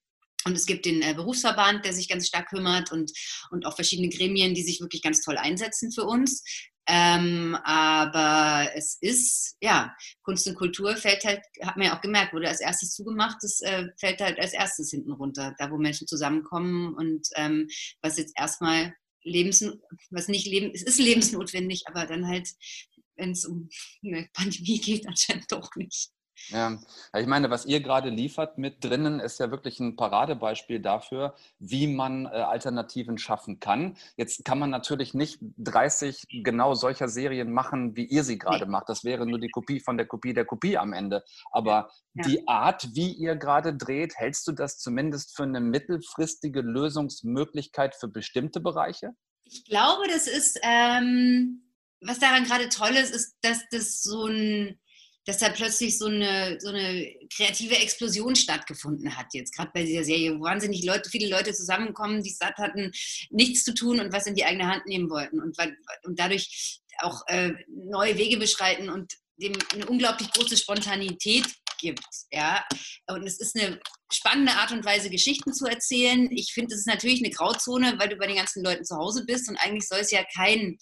Und 0.46 0.58
es 0.58 0.66
gibt 0.66 0.86
den 0.86 1.02
äh, 1.02 1.14
Berufsverband, 1.14 1.86
der 1.86 1.94
sich 1.94 2.10
ganz 2.10 2.28
stark 2.28 2.50
kümmert 2.50 2.92
und, 2.92 3.14
und 3.52 3.66
auch 3.66 3.76
verschiedene 3.76 4.10
Gremien, 4.10 4.54
die 4.54 4.64
sich 4.64 4.82
wirklich 4.82 5.02
ganz 5.02 5.22
toll 5.22 5.38
einsetzen 5.38 5.90
für 5.94 6.04
uns. 6.04 6.44
Ähm, 6.88 7.58
aber 7.64 8.70
es 8.76 8.98
ist, 9.00 9.56
ja, 9.62 9.96
Kunst 10.24 10.48
und 10.48 10.56
Kultur 10.56 10.98
fällt 10.98 11.24
halt, 11.24 11.42
hat 11.62 11.78
man 11.78 11.88
ja 11.88 11.98
auch 11.98 12.02
gemerkt, 12.02 12.34
wurde 12.34 12.50
als 12.50 12.60
erstes 12.60 12.94
zugemacht, 12.94 13.38
das 13.42 13.62
äh, 13.62 13.88
fällt 13.98 14.20
halt 14.20 14.38
als 14.40 14.54
erstes 14.54 14.92
hinten 14.92 15.14
runter, 15.14 15.56
da 15.58 15.72
wo 15.72 15.78
Menschen 15.78 16.08
zusammenkommen 16.08 16.94
und 16.94 17.28
ähm, 17.36 17.70
was 18.02 18.18
jetzt 18.18 18.34
erstmal 18.38 18.94
lebens, 19.24 19.66
was 20.10 20.28
nicht 20.28 20.46
leben, 20.46 20.72
es 20.74 20.84
ist 20.84 21.00
lebensnotwendig, 21.00 21.84
aber 21.88 22.06
dann 22.06 22.28
halt, 22.28 22.50
wenn 23.16 23.32
es 23.32 23.46
um 23.46 23.70
eine 24.04 24.28
Pandemie 24.34 24.80
geht, 24.80 25.08
anscheinend 25.08 25.52
doch 25.52 25.76
nicht. 25.76 26.12
Ja, 26.50 26.78
ich 27.18 27.28
meine, 27.28 27.50
was 27.50 27.66
ihr 27.66 27.80
gerade 27.80 28.10
liefert 28.10 28.58
mit 28.58 28.84
drinnen, 28.84 29.20
ist 29.20 29.40
ja 29.40 29.50
wirklich 29.52 29.80
ein 29.80 29.96
Paradebeispiel 29.96 30.80
dafür, 30.80 31.36
wie 31.60 31.88
man 31.88 32.26
äh, 32.26 32.30
Alternativen 32.30 33.18
schaffen 33.18 33.60
kann. 33.60 33.98
Jetzt 34.18 34.44
kann 34.44 34.60
man 34.60 34.70
natürlich 34.70 35.14
nicht 35.14 35.40
30 35.58 36.26
genau 36.44 36.74
solcher 36.74 37.08
Serien 37.08 37.52
machen, 37.52 37.96
wie 37.96 38.06
ihr 38.06 38.24
sie 38.24 38.38
gerade 38.38 38.66
nee. 38.66 38.72
macht. 38.72 38.90
Das 38.90 39.04
wäre 39.04 39.26
nur 39.26 39.40
die 39.40 39.50
Kopie 39.50 39.80
von 39.80 39.98
der 39.98 40.06
Kopie 40.06 40.34
der 40.34 40.46
Kopie 40.46 40.78
am 40.78 40.94
Ende. 40.94 41.24
Aber 41.52 41.90
ja. 42.14 42.24
die 42.26 42.48
Art, 42.48 42.90
wie 42.94 43.14
ihr 43.14 43.36
gerade 43.36 43.76
dreht, 43.76 44.16
hältst 44.16 44.48
du 44.48 44.52
das 44.52 44.78
zumindest 44.78 45.36
für 45.36 45.44
eine 45.44 45.62
mittelfristige 45.62 46.62
Lösungsmöglichkeit 46.62 47.96
für 47.96 48.08
bestimmte 48.08 48.60
Bereiche? 48.60 49.12
Ich 49.46 49.66
glaube, 49.66 50.08
das 50.08 50.28
ist, 50.28 50.60
ähm, 50.64 51.64
was 52.02 52.20
daran 52.20 52.44
gerade 52.44 52.70
toll 52.70 52.96
ist, 52.96 53.14
ist, 53.14 53.38
dass 53.42 53.62
das 53.72 54.02
so 54.02 54.26
ein 54.26 54.80
dass 55.26 55.38
da 55.38 55.50
plötzlich 55.50 55.98
so 55.98 56.08
eine, 56.08 56.58
so 56.60 56.70
eine 56.70 57.14
kreative 57.34 57.78
Explosion 57.78 58.36
stattgefunden 58.36 59.16
hat, 59.18 59.28
jetzt 59.34 59.56
gerade 59.56 59.72
bei 59.74 59.84
dieser 59.84 60.04
Serie, 60.04 60.38
wo 60.38 60.44
wahnsinnig 60.44 60.84
Leute, 60.84 61.10
viele 61.10 61.30
Leute 61.30 61.54
zusammenkommen, 61.54 62.24
die 62.24 62.30
satt 62.30 62.58
hatten, 62.58 62.92
nichts 63.30 63.64
zu 63.64 63.74
tun 63.74 64.00
und 64.00 64.12
was 64.12 64.28
in 64.28 64.36
die 64.36 64.46
eigene 64.46 64.68
Hand 64.68 64.86
nehmen 64.86 65.10
wollten 65.10 65.42
und, 65.42 65.58
und 66.04 66.20
dadurch 66.20 66.82
auch 67.00 67.22
äh, 67.28 67.54
neue 67.68 68.18
Wege 68.18 68.38
beschreiten 68.38 68.90
und 68.90 69.14
dem 69.38 69.54
eine 69.74 69.88
unglaublich 69.88 70.32
große 70.32 70.58
Spontanität 70.58 71.46
gibt. 71.80 72.06
Ja? 72.32 72.64
Und 73.08 73.24
es 73.24 73.40
ist 73.40 73.56
eine 73.56 73.80
spannende 74.12 74.54
Art 74.54 74.72
und 74.72 74.86
Weise, 74.86 75.10
Geschichten 75.10 75.54
zu 75.54 75.66
erzählen. 75.66 76.30
Ich 76.32 76.54
finde, 76.54 76.74
es 76.74 76.82
ist 76.82 76.88
natürlich 76.88 77.24
eine 77.24 77.34
Grauzone, 77.34 77.96
weil 77.98 78.10
du 78.10 78.16
bei 78.16 78.28
den 78.28 78.38
ganzen 78.38 78.64
Leuten 78.64 78.86
zu 78.86 78.96
Hause 78.96 79.26
bist 79.26 79.50
und 79.50 79.58
eigentlich 79.58 79.88
soll 79.88 80.00
es 80.00 80.12
ja 80.12 80.24
kein 80.36 80.78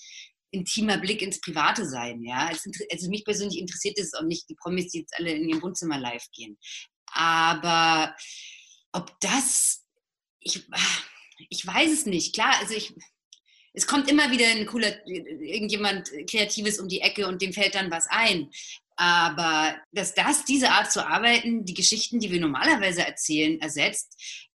intimer 0.52 0.98
Blick 0.98 1.22
ins 1.22 1.40
Private 1.40 1.88
sein. 1.88 2.24
Ja? 2.24 2.50
Also 2.92 3.10
mich 3.10 3.26
persönlich 3.26 3.60
interessiert 3.60 3.98
es 3.98 4.14
auch 4.14 4.24
nicht, 4.24 4.50
die 4.50 4.56
Promis, 4.56 4.92
die 4.92 5.00
jetzt 5.00 5.18
alle 5.18 5.32
in 5.32 5.50
ihrem 5.50 5.62
Wohnzimmer 5.62 5.98
live 5.98 6.26
gehen. 6.34 6.58
Aber 7.14 8.16
ob 8.92 9.18
das, 9.22 9.86
ich, 10.40 10.68
ich 11.50 11.66
weiß 11.66 11.92
es 11.92 12.06
nicht. 12.06 12.34
Klar, 12.34 12.54
also 12.60 12.74
ich, 12.74 12.94
es 13.74 13.88
kommt 13.88 14.10
immer 14.10 14.32
wieder 14.32 14.48
ein 14.48 14.66
cooler, 14.66 15.06
irgendjemand 15.08 16.10
Kreatives 16.30 16.80
um 16.80 16.88
die 16.88 17.02
Ecke 17.02 17.28
und 17.28 17.42
dem 17.42 17.54
fällt 17.54 17.76
dann 17.76 17.92
was 17.92 18.08
ein. 18.10 18.50
Aber 18.98 19.76
dass 19.92 20.14
das, 20.14 20.46
diese 20.46 20.70
Art 20.70 20.92
zu 20.92 21.06
arbeiten, 21.06 21.66
die 21.66 21.74
Geschichten, 21.74 22.20
die 22.20 22.32
wir 22.32 22.42
normalerweise 22.42 23.06
erzählen, 23.06 23.60
ersetzt, 23.62 24.16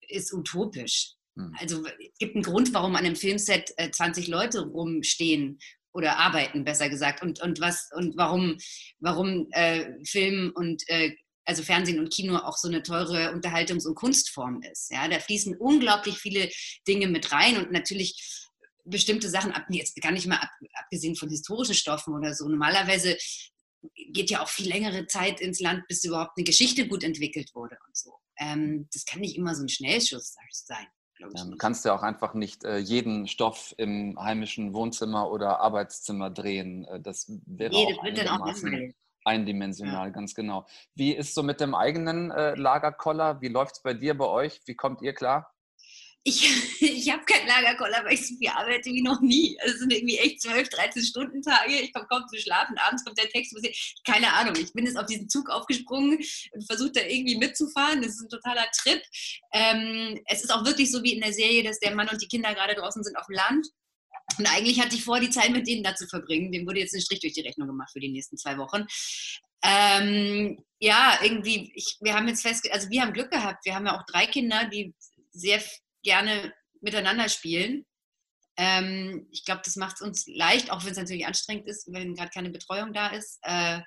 ist 0.07 0.33
utopisch. 0.33 1.13
Hm. 1.37 1.55
Also 1.59 1.85
es 1.85 2.17
gibt 2.19 2.35
einen 2.35 2.43
Grund, 2.43 2.73
warum 2.73 2.95
an 2.95 3.05
einem 3.05 3.15
Filmset 3.15 3.73
20 3.91 4.27
äh, 4.27 4.31
Leute 4.31 4.61
rumstehen 4.61 5.59
oder 5.93 6.17
arbeiten, 6.17 6.63
besser 6.63 6.89
gesagt. 6.89 7.21
Und, 7.21 7.41
und 7.41 7.59
was 7.59 7.89
und 7.93 8.17
warum, 8.17 8.57
warum 8.99 9.47
äh, 9.51 10.03
Film 10.05 10.51
und 10.55 10.83
äh, 10.87 11.15
also 11.45 11.63
Fernsehen 11.63 11.99
und 11.99 12.13
Kino 12.13 12.37
auch 12.37 12.57
so 12.57 12.67
eine 12.67 12.83
teure 12.83 13.33
Unterhaltungs- 13.33 13.85
und 13.85 13.95
Kunstform 13.95 14.61
ist. 14.71 14.91
Ja, 14.91 15.07
da 15.07 15.19
fließen 15.19 15.57
unglaublich 15.57 16.17
viele 16.17 16.49
Dinge 16.87 17.07
mit 17.07 17.31
rein 17.31 17.57
und 17.57 17.71
natürlich 17.71 18.49
bestimmte 18.85 19.29
Sachen, 19.29 19.53
jetzt 19.69 19.95
gar 20.01 20.11
nicht 20.11 20.27
mal 20.27 20.37
ab, 20.37 20.49
abgesehen 20.75 21.15
von 21.15 21.29
historischen 21.29 21.75
Stoffen 21.75 22.13
oder 22.13 22.33
so. 22.33 22.47
Normalerweise 22.47 23.17
geht 24.13 24.29
ja 24.29 24.41
auch 24.41 24.49
viel 24.49 24.67
längere 24.67 25.07
Zeit 25.07 25.41
ins 25.41 25.59
Land, 25.59 25.87
bis 25.87 26.03
überhaupt 26.03 26.37
eine 26.37 26.45
Geschichte 26.45 26.87
gut 26.87 27.03
entwickelt 27.03 27.53
wurde 27.53 27.77
und 27.87 27.95
so. 27.95 28.13
Ähm, 28.37 28.87
das 28.93 29.05
kann 29.05 29.21
nicht 29.21 29.35
immer 29.35 29.55
so 29.55 29.63
ein 29.63 29.69
Schnellschuss 29.69 30.33
sein 30.65 30.87
Ja, 31.35 31.45
du 31.45 31.57
kannst 31.57 31.85
ja 31.85 31.95
auch 31.95 32.03
einfach 32.03 32.33
nicht 32.33 32.63
äh, 32.63 32.77
jeden 32.77 33.27
Stoff 33.27 33.73
im 33.77 34.17
heimischen 34.19 34.73
Wohnzimmer 34.73 35.31
oder 35.31 35.59
Arbeitszimmer 35.59 36.29
drehen. 36.29 36.85
Äh, 36.85 36.99
das 36.99 37.31
wäre 37.45 37.73
nee, 37.73 37.93
auch, 37.93 38.03
einigermaßen 38.03 38.93
eindimensional, 39.25 40.07
ja. 40.07 40.13
ganz 40.13 40.35
genau. 40.35 40.65
Wie 40.95 41.13
ist 41.13 41.33
so 41.33 41.43
mit 41.43 41.61
dem 41.61 41.75
eigenen 41.75 42.31
äh, 42.31 42.55
Lagerkoller? 42.55 43.41
Wie 43.41 43.47
läuft 43.47 43.77
es 43.77 43.81
bei 43.81 43.93
dir, 43.93 44.17
bei 44.17 44.25
euch? 44.25 44.61
Wie 44.65 44.75
kommt 44.75 45.01
ihr 45.01 45.13
klar? 45.13 45.53
Ich, 46.23 46.81
ich 46.81 47.11
habe 47.11 47.25
keinen 47.25 47.47
Lagerkoller, 47.47 48.03
weil 48.05 48.13
ich 48.13 48.27
so 48.27 48.35
viel 48.35 48.49
arbeite 48.49 48.89
wie 48.89 49.01
noch 49.01 49.21
nie. 49.21 49.57
Also 49.61 49.73
es 49.73 49.79
sind 49.79 49.93
irgendwie 49.93 50.17
echt 50.17 50.41
12, 50.41 50.69
13 50.69 51.03
Stunden 51.03 51.41
Tage. 51.41 51.73
Ich 51.79 51.93
komme 51.93 52.07
kaum 52.07 52.23
zu 52.27 52.39
schlafen. 52.39 52.77
Abends 52.77 53.03
kommt 53.03 53.17
der 53.17 53.29
Text. 53.29 53.55
Keine 54.05 54.31
Ahnung. 54.33 54.55
Ich 54.57 54.71
bin 54.73 54.85
jetzt 54.85 54.97
auf 54.97 55.05
diesen 55.05 55.29
Zug 55.29 55.49
aufgesprungen 55.49 56.17
und 56.53 56.65
versuche 56.65 56.91
da 56.91 57.01
irgendwie 57.01 57.37
mitzufahren. 57.37 58.01
Das 58.01 58.13
ist 58.13 58.21
ein 58.21 58.29
totaler 58.29 58.67
Trip. 58.81 59.01
Ähm, 59.53 60.19
es 60.27 60.43
ist 60.43 60.51
auch 60.51 60.65
wirklich 60.65 60.91
so 60.91 61.03
wie 61.03 61.13
in 61.13 61.21
der 61.21 61.33
Serie, 61.33 61.63
dass 61.63 61.79
der 61.79 61.95
Mann 61.95 62.09
und 62.09 62.21
die 62.21 62.27
Kinder 62.27 62.53
gerade 62.53 62.75
draußen 62.75 63.03
sind 63.03 63.17
auf 63.17 63.27
dem 63.27 63.35
Land. 63.35 63.67
Und 64.37 64.47
eigentlich 64.47 64.79
hatte 64.79 64.95
ich 64.95 65.03
vor, 65.03 65.19
die 65.19 65.29
Zeit 65.29 65.51
mit 65.51 65.67
denen 65.67 65.83
da 65.83 65.95
zu 65.95 66.07
verbringen. 66.07 66.51
Dem 66.51 66.65
wurde 66.65 66.79
jetzt 66.79 66.95
ein 66.95 67.01
Strich 67.01 67.19
durch 67.19 67.33
die 67.33 67.41
Rechnung 67.41 67.67
gemacht 67.67 67.91
für 67.91 67.99
die 67.99 68.09
nächsten 68.09 68.37
zwei 68.37 68.57
Wochen. 68.57 68.85
Ähm, 69.63 70.57
ja, 70.79 71.19
irgendwie, 71.21 71.71
ich, 71.75 71.97
wir 72.01 72.13
haben 72.13 72.27
jetzt 72.27 72.41
fest, 72.41 72.67
also 72.71 72.89
wir 72.89 73.01
haben 73.01 73.13
Glück 73.13 73.31
gehabt. 73.31 73.65
Wir 73.65 73.75
haben 73.75 73.85
ja 73.85 73.97
auch 73.97 74.05
drei 74.05 74.25
Kinder, 74.25 74.65
die 74.65 74.93
sehr 75.31 75.61
gerne 76.03 76.53
miteinander 76.81 77.29
spielen. 77.29 77.85
Ähm, 78.55 79.27
ich 79.31 79.45
glaube, 79.45 79.61
das 79.65 79.75
macht 79.75 79.95
es 79.95 80.01
uns 80.01 80.27
leicht, 80.27 80.71
auch 80.71 80.83
wenn 80.83 80.91
es 80.91 80.97
natürlich 80.97 81.25
anstrengend 81.25 81.67
ist, 81.67 81.91
wenn 81.91 82.13
gerade 82.13 82.29
keine 82.29 82.51
Betreuung 82.51 82.93
da 82.93 83.07
ist. 83.07 83.39
Äh, 83.41 83.79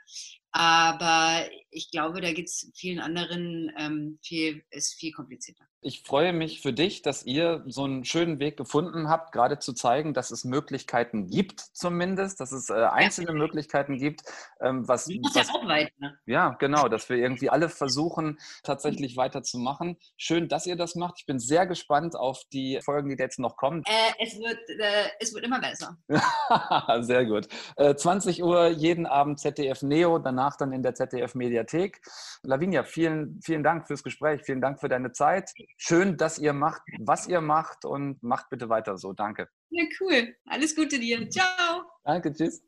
aber 0.50 1.48
ich 1.70 1.90
glaube, 1.90 2.20
da 2.20 2.32
geht 2.32 2.46
es 2.46 2.72
vielen 2.74 2.98
anderen 2.98 3.70
ähm, 3.78 4.18
viel, 4.24 4.64
ist 4.70 4.94
viel 4.94 5.12
komplizierter. 5.12 5.66
Ich 5.86 6.02
freue 6.02 6.32
mich 6.32 6.62
für 6.62 6.72
dich, 6.72 7.02
dass 7.02 7.24
ihr 7.24 7.62
so 7.66 7.84
einen 7.84 8.04
schönen 8.04 8.40
Weg 8.40 8.56
gefunden 8.56 9.08
habt, 9.08 9.30
gerade 9.30 9.60
zu 9.60 9.72
zeigen, 9.72 10.14
dass 10.14 10.32
es 10.32 10.42
Möglichkeiten 10.42 11.28
gibt, 11.28 11.60
zumindest, 11.60 12.40
dass 12.40 12.50
es 12.50 12.70
äh, 12.70 12.74
einzelne 12.74 13.28
ja. 13.28 13.34
Möglichkeiten 13.34 13.96
gibt. 13.96 14.22
Ähm, 14.60 14.88
was, 14.88 15.06
was, 15.06 15.46
ja 15.46 15.54
auch 15.54 15.68
weiter. 15.68 15.92
Ja, 16.26 16.56
genau, 16.58 16.88
dass 16.88 17.08
wir 17.08 17.18
irgendwie 17.18 17.50
alle 17.50 17.68
versuchen, 17.68 18.40
tatsächlich 18.64 19.16
weiterzumachen. 19.16 19.96
Schön, 20.16 20.48
dass 20.48 20.66
ihr 20.66 20.74
das 20.74 20.96
macht. 20.96 21.18
Ich 21.18 21.26
bin 21.26 21.38
sehr 21.38 21.68
gespannt 21.68 22.16
auf 22.16 22.42
die 22.52 22.80
Folgen, 22.84 23.08
die 23.08 23.16
jetzt 23.16 23.38
noch 23.38 23.56
kommen. 23.56 23.84
Äh, 23.86 24.24
es, 24.24 24.36
wird, 24.40 24.58
äh, 24.68 25.08
es 25.20 25.32
wird 25.32 25.44
immer 25.44 25.60
besser. 25.60 25.96
sehr 27.02 27.24
gut. 27.26 27.46
20 27.76 28.40
äh, 28.40 28.42
Uhr 28.42 28.66
jeden 28.70 29.06
Abend 29.06 29.38
ZDF 29.38 29.82
Neo, 29.82 30.18
danach 30.18 30.56
dann 30.56 30.72
in 30.72 30.82
der 30.82 30.96
ZDF 30.96 31.36
Mediathek. 31.36 32.00
Lavinia, 32.42 32.82
vielen, 32.82 33.40
vielen 33.40 33.62
Dank 33.62 33.86
fürs 33.86 34.02
Gespräch, 34.02 34.42
vielen 34.42 34.60
Dank 34.60 34.80
für 34.80 34.88
deine 34.88 35.12
Zeit. 35.12 35.52
Schön, 35.76 36.16
dass 36.16 36.38
ihr 36.38 36.52
macht, 36.52 36.82
was 37.00 37.26
ihr 37.26 37.40
macht 37.40 37.84
und 37.84 38.22
macht 38.22 38.48
bitte 38.48 38.68
weiter 38.68 38.96
so. 38.96 39.12
Danke. 39.12 39.48
Ja, 39.70 39.84
cool. 40.00 40.34
Alles 40.46 40.74
Gute 40.74 40.98
dir. 40.98 41.28
Ciao. 41.28 41.82
Danke, 42.04 42.32
tschüss. 42.32 42.62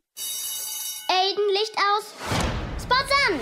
Aiden, 1.08 1.48
Licht 1.52 1.76
aus. 1.76 2.14
Spots 2.82 3.12
an. 3.28 3.40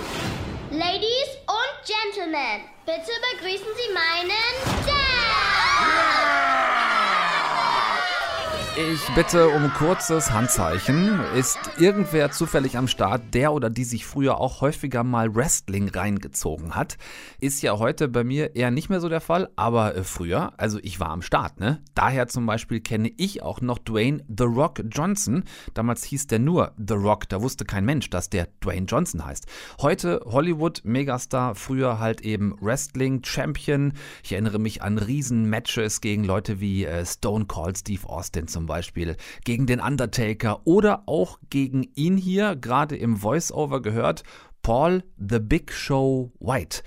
Ladies 0.71 1.31
und 1.47 1.87
Gentlemen, 1.87 2.69
bitte 2.85 3.13
begrüßen 3.33 3.73
Sie 3.77 3.93
meinen 3.93 4.96
Ich 8.79 9.01
bitte 9.15 9.49
um 9.49 9.73
kurzes 9.73 10.33
Handzeichen. 10.33 11.19
Ist 11.35 11.59
irgendwer 11.79 12.31
zufällig 12.31 12.77
am 12.77 12.89
Start, 12.89 13.23
der 13.33 13.55
oder 13.55 13.71
die 13.71 13.85
sich 13.85 14.05
früher 14.05 14.39
auch 14.39 14.61
häufiger 14.61 15.03
mal 15.03 15.35
Wrestling 15.35 15.89
reingezogen 15.89 16.75
hat? 16.75 16.99
Ist 17.41 17.63
ja 17.63 17.79
heute 17.79 18.07
bei 18.09 18.23
mir 18.23 18.55
eher 18.55 18.71
nicht 18.71 18.91
mehr 18.91 19.01
so 19.01 19.09
der 19.09 19.23
Fall, 19.23 19.49
aber 19.57 19.97
äh, 19.97 20.05
früher, 20.05 20.53
also 20.59 20.79
ich 20.83 21.01
war 21.01 21.09
am 21.09 21.23
Start, 21.23 21.59
ne? 21.59 21.83
Daher 21.95 22.29
zum 22.29 22.45
Beispiel 22.45 22.81
kenne 22.81 23.11
ich 23.17 23.43
auch 23.43 23.63
noch 23.63 23.79
Dwayne 23.79 24.23
The 24.29 24.45
Rock 24.45 24.83
Johnson. 24.91 25.45
Damals 25.73 26.05
hieß 26.05 26.27
der 26.27 26.41
nur 26.41 26.75
The 26.77 26.95
Rock, 26.95 27.31
da 27.31 27.41
wusste 27.41 27.65
kein 27.65 27.87
Mensch, 27.87 28.11
dass 28.11 28.29
der 28.29 28.47
Dwayne 28.63 28.85
Johnson 28.85 29.25
heißt. 29.25 29.47
Heute 29.81 30.21
Hollywood-Megastar, 30.27 31.55
früher 31.55 31.99
halt 31.99 32.21
eben 32.21 32.55
Wrestling-Champion. 32.61 33.95
Ich 34.23 34.33
erinnere 34.33 34.59
mich 34.59 34.83
an 34.83 34.99
Riesen-Matches 34.99 36.03
gegen 36.03 36.25
Leute 36.25 36.61
wie 36.61 36.85
äh, 36.85 37.07
Stone 37.07 37.47
Cold 37.47 37.79
Steve 37.79 38.07
Austin 38.07 38.49
zum 38.49 38.66
Beispiel, 38.67 39.17
gegen 39.45 39.67
den 39.67 39.81
Undertaker 39.81 40.67
oder 40.67 41.05
auch 41.07 41.39
gegen 41.51 41.85
ihn 41.95 42.17
hier, 42.17 42.57
gerade 42.57 42.97
im 42.97 43.17
Voice-Over 43.17 43.83
gehört, 43.83 44.23
Paul 44.63 45.05
The 45.17 45.39
Big 45.39 45.73
Show 45.73 46.33
White. 46.41 46.83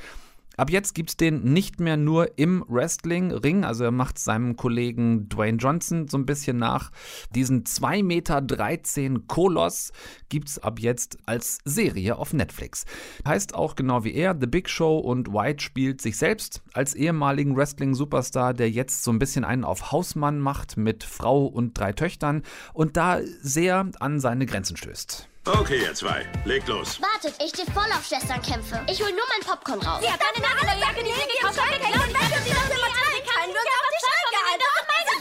Ab 0.59 0.71
jetzt 0.71 0.93
gibt 0.93 1.11
es 1.11 1.15
den 1.15 1.53
nicht 1.53 1.79
mehr 1.79 1.95
nur 1.95 2.37
im 2.37 2.65
Wrestling-Ring, 2.67 3.63
also 3.63 3.85
er 3.85 3.91
macht 3.91 4.19
seinem 4.19 4.57
Kollegen 4.57 5.29
Dwayne 5.29 5.57
Johnson 5.57 6.09
so 6.09 6.17
ein 6.17 6.25
bisschen 6.25 6.57
nach. 6.57 6.91
Diesen 7.33 7.63
2,13 7.63 8.03
Meter 8.03 9.19
Koloss 9.27 9.93
gibt 10.27 10.49
es 10.49 10.59
ab 10.59 10.79
jetzt 10.81 11.17
als 11.25 11.59
Serie 11.63 12.17
auf 12.17 12.33
Netflix. 12.33 12.83
Heißt 13.25 13.55
auch 13.55 13.77
genau 13.77 14.03
wie 14.03 14.13
er, 14.13 14.35
The 14.37 14.47
Big 14.47 14.67
Show 14.67 14.97
und 14.97 15.31
White 15.31 15.63
spielt 15.63 16.01
sich 16.01 16.17
selbst 16.17 16.61
als 16.73 16.93
ehemaligen 16.93 17.55
Wrestling-Superstar, 17.55 18.53
der 18.53 18.69
jetzt 18.69 19.05
so 19.05 19.11
ein 19.11 19.19
bisschen 19.19 19.45
einen 19.45 19.63
auf 19.63 19.93
Hausmann 19.93 20.41
macht 20.41 20.75
mit 20.75 21.05
Frau 21.05 21.45
und 21.45 21.79
drei 21.79 21.93
Töchtern 21.93 22.43
und 22.73 22.97
da 22.97 23.21
sehr 23.41 23.89
an 24.01 24.19
seine 24.19 24.45
Grenzen 24.45 24.75
stößt. 24.75 25.29
Okay, 25.57 25.81
ihr 25.81 25.95
zwei, 25.95 26.27
legt 26.45 26.67
los. 26.67 27.01
Wartet, 27.01 27.33
ich 27.43 27.49
stehe 27.49 27.65
voll 27.71 27.89
auf 27.91 28.05
Schwesternkämpfe. 28.05 28.81
Ich 28.87 29.01
hol 29.01 29.09
nur 29.09 29.25
mein 29.35 29.41
Popcorn 29.43 29.79
raus. 29.79 29.99
Sie 29.99 30.11
hat 30.11 30.19
eine 30.21 30.45
Nagellackjacke, 30.45 31.03
die 31.03 31.09
sie 31.09 31.25
gekauft 31.37 31.59
hat, 31.59 31.73
geklaut 31.73 32.05
und 32.05 32.13
du 32.13 32.43
sie 32.43 32.53
doch 32.53 32.69
immer 32.69 32.91
tragen 32.93 33.23
kann. 33.25 33.49
Du 33.49 33.57
hast 33.57 33.73
auf 33.73 33.89
die 33.89 34.05
Schranke, 34.05 34.59
das 34.59 34.73
sind 34.77 34.87
meine 34.93 35.15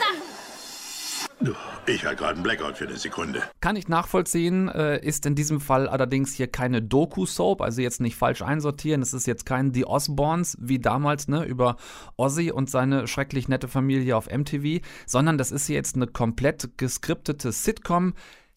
Sachen. 1.46 1.94
Ich 1.94 2.04
hatte 2.04 2.16
gerade 2.16 2.34
einen 2.34 2.42
Blackout 2.42 2.76
für 2.76 2.86
eine 2.86 2.98
Sekunde. 2.98 3.42
Kann 3.62 3.76
ich 3.76 3.88
nachvollziehen, 3.88 4.68
äh, 4.68 5.02
ist 5.02 5.24
in 5.24 5.34
diesem 5.34 5.62
Fall 5.62 5.88
allerdings 5.88 6.34
hier 6.34 6.48
keine 6.48 6.82
Doku-Soap, 6.82 7.62
also 7.62 7.80
jetzt 7.80 8.02
nicht 8.02 8.16
falsch 8.16 8.42
einsortieren. 8.42 9.00
Es 9.00 9.14
ist 9.14 9.26
jetzt 9.26 9.46
kein 9.46 9.72
The 9.72 9.86
Osbournes 9.86 10.58
wie 10.60 10.78
damals, 10.78 11.28
ne, 11.28 11.44
über 11.46 11.76
Ozzy 12.18 12.52
und 12.52 12.68
seine 12.68 13.08
schrecklich 13.08 13.48
nette 13.48 13.68
Familie 13.68 14.14
auf 14.14 14.28
MTV, 14.30 14.84
sondern 15.06 15.38
das 15.38 15.52
ist 15.52 15.68
hier 15.68 15.76
jetzt 15.76 15.96
eine 15.96 16.06
komplett 16.06 16.76
geskriptete 16.76 17.50
Sitcom, 17.50 18.12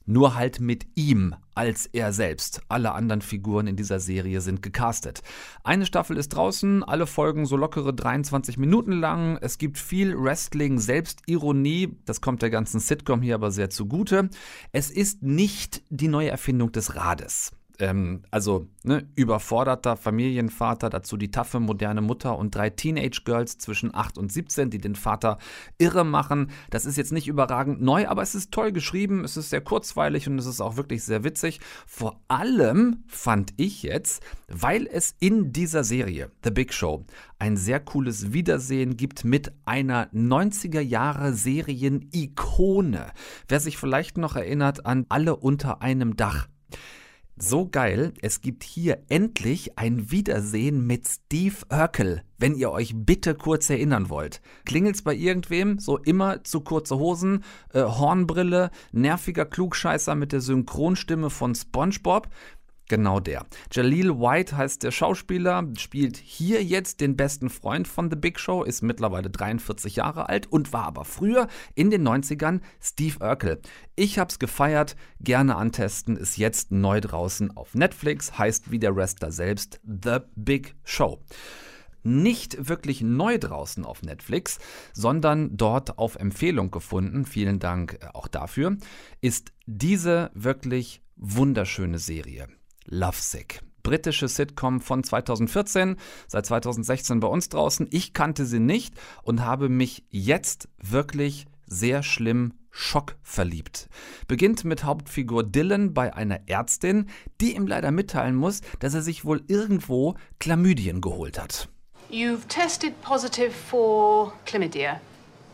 nur 0.06 0.36
halt 0.36 0.60
mit 0.60 0.86
ihm 0.96 1.36
als 1.56 1.86
er 1.86 2.14
selbst. 2.14 2.62
Alle 2.70 2.94
anderen 2.94 3.22
Figuren 3.22 3.68
in 3.68 3.76
dieser 3.76 4.00
Serie 4.00 4.42
sind 4.42 4.62
gecastet. 4.62 5.22
Eine 5.64 5.86
Staffel 5.86 6.18
ist 6.18 6.30
draußen, 6.30 6.84
alle 6.84 7.08
Folgen 7.08 7.46
so 7.46 7.58
lockere 7.58 7.94
23 7.94 8.58
Minuten 8.58 8.94
lang. 8.94 9.38
Es 9.42 9.58
gibt 9.58 9.78
viel 9.78 10.18
Wrestling, 10.18 10.80
Selbstironie. 10.80 11.98
Das 12.06 12.22
kommt 12.22 12.42
der 12.42 12.50
ganzen 12.50 12.80
Sitcom 12.80 13.22
hier 13.22 13.36
aber 13.36 13.52
sehr 13.52 13.70
zugute. 13.70 14.30
Es 14.72 14.90
ist 14.90 15.24
nicht 15.24 15.84
die 15.90 16.08
neue 16.08 16.30
Erfindung 16.30 16.72
des 16.72 16.96
Rades 16.96 17.52
ähm, 17.82 18.22
also 18.32 18.68
ne, 18.84 19.08
überforderter 19.16 19.98
Familienvater, 19.98 20.90
dazu 20.90 21.18
die 21.18 21.32
taffe 21.32 21.60
moderne 21.60 22.02
Mutter 22.02 22.38
und 22.38 22.56
drei 22.56 22.70
Teenage-Girls 22.70 23.58
zwischen 23.58 23.94
8 23.94 24.18
und 24.18 24.32
17, 24.32 24.70
die 24.70 24.78
den 24.78 24.96
Vater 24.96 25.40
irre 25.78 26.06
machen. 26.06 26.52
Das 26.70 26.86
ist 26.86 26.98
jetzt 26.98 27.12
nicht 27.12 27.28
überragend 27.28 27.82
neu, 27.82 28.08
aber 28.08 28.22
es 28.22 28.36
ist 28.36 28.52
toll 28.52 28.72
geschrieben, 28.72 29.24
es 29.24 29.36
ist 29.36 29.50
sehr 29.50 29.62
kurzweilig 29.62 30.28
und 30.28 30.38
es 30.38 30.46
ist 30.46 30.62
auch 30.62 30.78
wirklich 30.78 31.04
sehr 31.04 31.24
witzig. 31.24 31.60
Vor 31.88 32.22
allem 32.28 33.04
fand 33.08 33.54
ich 33.58 33.84
jetzt, 33.84 34.24
weil 34.48 34.88
es 34.88 35.16
in 35.20 35.52
dieser 35.52 35.84
Serie, 35.84 36.32
The 36.44 36.52
Big 36.52 36.74
Show, 36.74 37.06
ein 37.40 37.58
sehr 37.58 37.80
cooles 37.80 38.34
Wiedersehen 38.34 38.96
gibt 38.96 39.26
mit 39.26 39.52
einer 39.66 40.08
90er 40.14 40.82
Jahre 40.82 41.34
Serien-Ikone. 41.34 43.08
Wer 43.48 43.60
sich 43.60 43.78
vielleicht 43.78 44.18
noch 44.18 44.36
erinnert 44.36 44.86
an 44.86 45.08
Alle 45.10 45.36
unter 45.36 45.82
einem 45.82 46.16
Dach. 46.16 46.48
So 47.44 47.68
geil, 47.68 48.14
es 48.22 48.42
gibt 48.42 48.64
hier 48.64 49.02
endlich 49.10 49.76
ein 49.76 50.12
Wiedersehen 50.12 50.86
mit 50.86 51.08
Steve 51.08 51.56
Urkel, 51.72 52.22
wenn 52.38 52.54
ihr 52.54 52.72
euch 52.72 52.94
bitte 52.96 53.34
kurz 53.34 53.68
erinnern 53.72 54.12
wollt. 54.12 54.42
Klingelt's 54.64 55.02
bei 55.02 55.16
irgendwem? 55.16 55.80
So 55.80 55.98
immer 55.98 56.44
zu 56.44 56.62
kurze 56.62 57.00
Hosen, 57.00 57.44
äh, 57.74 57.82
Hornbrille, 57.82 58.70
nerviger 58.92 59.46
Klugscheißer 59.46 60.14
mit 60.14 60.34
der 60.34 60.42
Synchronstimme 60.42 61.32
von 61.32 61.56
SpongeBob? 61.56 62.30
Genau 62.92 63.22
der. 63.22 63.46
Jaleel 63.72 64.20
White 64.20 64.58
heißt 64.58 64.84
der 64.84 64.92
Schauspieler, 64.92 65.66
spielt 65.78 66.18
hier 66.18 66.62
jetzt 66.62 67.00
den 67.00 67.16
besten 67.16 67.50
Freund 67.50 67.88
von 67.88 68.10
The 68.10 68.18
Big 68.18 68.38
Show, 68.38 68.64
ist 68.64 68.82
mittlerweile 68.82 69.30
43 69.30 69.96
Jahre 69.96 70.28
alt 70.28 70.48
und 70.48 70.74
war 70.74 70.88
aber 70.88 71.06
früher 71.06 71.48
in 71.74 71.90
den 71.90 72.06
90ern 72.06 72.60
Steve 72.82 73.16
Urkel. 73.22 73.62
Ich 73.96 74.20
hab's 74.20 74.40
gefeiert, 74.40 74.98
gerne 75.22 75.56
antesten, 75.56 76.18
ist 76.18 76.36
jetzt 76.36 76.74
neu 76.74 77.00
draußen 77.00 77.56
auf 77.56 77.76
Netflix, 77.76 78.38
heißt 78.38 78.72
wie 78.72 78.80
der 78.80 78.94
Wrestler 78.94 79.32
selbst 79.32 79.80
The 79.86 80.18
Big 80.36 80.76
Show 80.84 81.22
nicht 82.04 82.68
wirklich 82.68 83.02
neu 83.02 83.38
draußen 83.38 83.86
auf 83.86 84.02
Netflix, 84.02 84.58
sondern 84.92 85.56
dort 85.56 85.98
auf 86.00 86.16
Empfehlung 86.16 86.72
gefunden, 86.72 87.26
vielen 87.26 87.60
Dank 87.60 88.00
äh, 88.02 88.08
auch 88.14 88.28
dafür, 88.28 88.76
ist 89.22 89.54
diese 89.68 90.32
wirklich 90.34 91.04
wunderschöne 91.16 92.00
Serie. 92.00 92.48
Lovesick. 92.86 93.62
Britische 93.84 94.28
Sitcom 94.28 94.80
von 94.80 95.04
2014, 95.04 95.98
seit 96.28 96.46
2016 96.46 97.20
bei 97.20 97.28
uns 97.28 97.50
draußen. 97.50 97.88
Ich 97.92 98.14
kannte 98.14 98.46
sie 98.46 98.60
nicht 98.60 98.94
und 99.24 99.44
habe 99.44 99.70
mich 99.70 100.04
jetzt 100.10 100.70
wirklich 100.78 101.48
sehr 101.66 102.04
schlimm 102.04 102.54
schockverliebt. 102.72 103.90
Beginnt 104.28 104.64
mit 104.64 104.84
Hauptfigur 104.84 105.44
Dylan 105.44 105.94
bei 105.94 106.14
einer 106.16 106.48
Ärztin, 106.48 107.10
die 107.40 107.56
ihm 107.56 107.68
leider 107.68 107.92
mitteilen 107.92 108.36
muss, 108.36 108.62
dass 108.80 108.94
er 108.94 109.02
sich 109.02 109.26
wohl 109.26 109.44
irgendwo 109.48 110.16
Chlamydien 110.40 111.02
geholt 111.02 111.40
hat. 111.40 111.68
You've 112.10 112.48
tested 112.48 113.00
positive 113.02 113.52
for 113.52 114.34
chlamydia. 114.46 115.00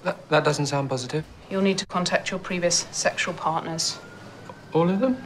That, 0.04 0.18
that 0.30 0.46
doesn't 0.46 0.68
sound 0.68 0.90
positive. 0.90 1.24
You'll 1.50 1.62
need 1.62 1.80
to 1.80 1.86
contact 1.86 2.32
your 2.32 2.40
previous 2.40 2.88
sexual 2.92 3.36
partners. 3.36 4.00
All 4.74 4.90
of 4.90 5.00
them? 5.00 5.18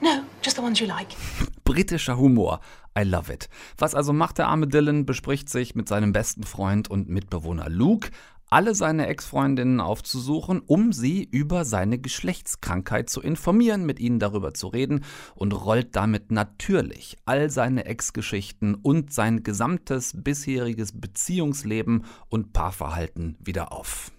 No, 0.00 0.22
just 0.42 0.56
the 0.56 0.62
ones 0.62 0.80
you 0.80 0.86
like. 0.86 1.08
Britischer 1.64 2.16
Humor. 2.18 2.60
I 2.96 3.02
love 3.04 3.32
it. 3.32 3.48
Was 3.78 3.94
also 3.94 4.12
macht 4.12 4.38
der 4.38 4.48
arme 4.48 4.68
Dylan? 4.68 5.06
Bespricht 5.06 5.48
sich 5.48 5.74
mit 5.74 5.88
seinem 5.88 6.12
besten 6.12 6.44
Freund 6.44 6.88
und 6.90 7.08
Mitbewohner 7.08 7.68
Luke, 7.68 8.10
alle 8.50 8.74
seine 8.74 9.08
Ex-Freundinnen 9.08 9.80
aufzusuchen, 9.80 10.62
um 10.64 10.92
sie 10.92 11.24
über 11.24 11.64
seine 11.64 11.98
Geschlechtskrankheit 11.98 13.10
zu 13.10 13.20
informieren, 13.20 13.84
mit 13.84 13.98
ihnen 13.98 14.20
darüber 14.20 14.54
zu 14.54 14.68
reden 14.68 15.04
und 15.34 15.52
rollt 15.52 15.96
damit 15.96 16.30
natürlich 16.30 17.16
all 17.24 17.50
seine 17.50 17.86
Ex-Geschichten 17.86 18.76
und 18.76 19.12
sein 19.12 19.42
gesamtes 19.42 20.12
bisheriges 20.14 20.92
Beziehungsleben 21.00 22.04
und 22.28 22.52
Paarverhalten 22.52 23.36
wieder 23.40 23.72
auf. 23.72 24.12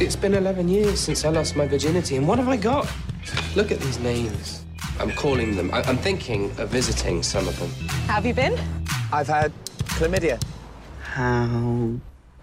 It's 0.00 0.14
been 0.16 0.34
11 0.34 0.68
years 0.68 1.00
since 1.00 1.24
I 1.24 1.28
lost 1.30 1.56
my 1.56 1.66
virginity, 1.66 2.16
and 2.16 2.28
what 2.28 2.38
have 2.38 2.48
I 2.48 2.56
got? 2.56 2.88
Look 3.56 3.72
at 3.72 3.80
these 3.80 3.98
names. 3.98 4.62
I'm 5.00 5.10
calling 5.12 5.56
them. 5.56 5.70
I- 5.72 5.82
I'm 5.82 5.98
thinking 5.98 6.52
of 6.58 6.68
visiting 6.70 7.22
some 7.22 7.48
of 7.48 7.58
them. 7.58 7.70
Have 8.06 8.24
you 8.24 8.32
been? 8.32 8.56
I've 9.12 9.26
had 9.26 9.52
chlamydia. 9.98 10.40
How 11.02 11.90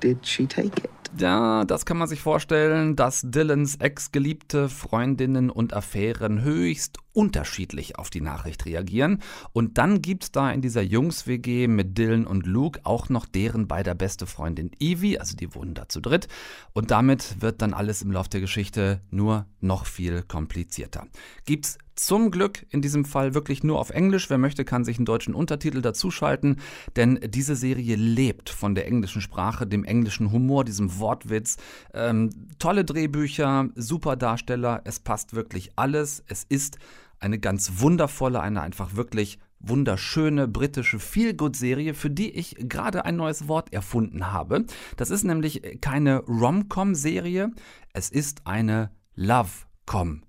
did 0.02 0.18
she 0.26 0.46
take 0.48 0.78
it? 0.80 0.92
Ja, 1.18 1.64
das 1.64 1.86
kann 1.86 1.98
man 1.98 2.10
sich 2.10 2.20
vorstellen, 2.20 2.98
dass 2.98 3.22
Dylans 3.24 3.76
Ex-Geliebte, 3.78 4.68
Freundinnen 4.68 5.50
und 5.50 5.74
Affären 5.74 6.42
höchst 6.42 6.98
unterschiedlich 7.14 7.98
auf 7.98 8.10
die 8.10 8.20
Nachricht 8.20 8.66
reagieren. 8.66 9.22
Und 9.54 9.78
dann 9.78 10.02
gibt's 10.02 10.34
da 10.34 10.52
in 10.52 10.62
dieser 10.62 10.82
Jungs-WG 10.82 11.70
mit 11.70 11.98
Dylan 11.98 12.28
und 12.28 12.46
Luke 12.46 12.82
auch 12.84 13.08
noch 13.08 13.26
deren 13.26 13.70
beider 13.70 13.96
beste 13.96 14.26
Freundin 14.26 14.72
Evie, 14.80 15.18
also 15.18 15.38
die 15.38 15.56
wohnen 15.56 15.74
da 15.74 15.88
zu 15.88 16.02
dritt. 16.02 16.28
Und 16.74 16.92
damit 16.92 17.42
wird 17.42 17.62
dann 17.62 17.74
alles 17.74 18.02
im 18.02 18.12
Lauf 18.12 18.28
der 18.28 18.42
Geschichte 18.42 19.00
nur 19.10 19.46
noch 19.62 19.86
viel 19.86 20.22
komplizierter. 20.22 21.08
Gibt's 21.46 21.78
zum 21.96 22.32
Glück 22.32 22.66
in 22.70 22.82
diesem 22.82 23.06
Fall 23.06 23.34
wirklich 23.34 23.64
nur 23.64 23.80
auf 23.80 23.90
Englisch. 23.90 24.30
Wer 24.30 24.38
möchte, 24.38 24.66
kann 24.66 24.84
sich 24.84 24.98
einen 24.98 25.06
deutschen 25.06 25.34
Untertitel 25.34 25.82
dazuschalten, 25.82 26.58
denn 26.96 27.20
diese 27.26 27.56
Serie 27.56 27.96
lebt 27.96 28.50
von 28.50 28.76
der 28.76 28.88
englischen 28.88 29.22
Sprache, 29.22 29.66
dem 29.66 29.84
englischen 29.84 30.32
Humor, 30.32 30.66
diesem 30.66 31.00
Wortwitz. 31.00 31.58
Ähm, 31.94 32.30
tolle 32.60 32.86
Drehbücher, 32.86 33.70
super 33.76 34.16
Darsteller, 34.16 34.82
es 34.84 35.00
passt 35.00 35.34
wirklich 35.34 35.72
alles. 35.76 36.24
Es 36.28 36.44
ist 36.44 36.78
eine 37.20 37.40
ganz 37.40 37.80
wundervolle, 37.80 38.42
eine 38.42 38.62
einfach 38.62 38.96
wirklich 38.96 39.40
wunderschöne 39.60 40.48
britische 40.48 41.00
Feel-Good-Serie, 41.00 41.94
für 41.94 42.10
die 42.10 42.30
ich 42.30 42.56
gerade 42.60 43.06
ein 43.06 43.16
neues 43.16 43.48
Wort 43.48 43.74
erfunden 43.74 44.32
habe. 44.32 44.66
Das 44.98 45.10
ist 45.10 45.24
nämlich 45.24 45.80
keine 45.82 46.20
Rom-Com-Serie, 46.20 47.52
es 47.94 48.10
ist 48.10 48.46
eine 48.46 48.92
Love-Com-Serie. 49.16 50.26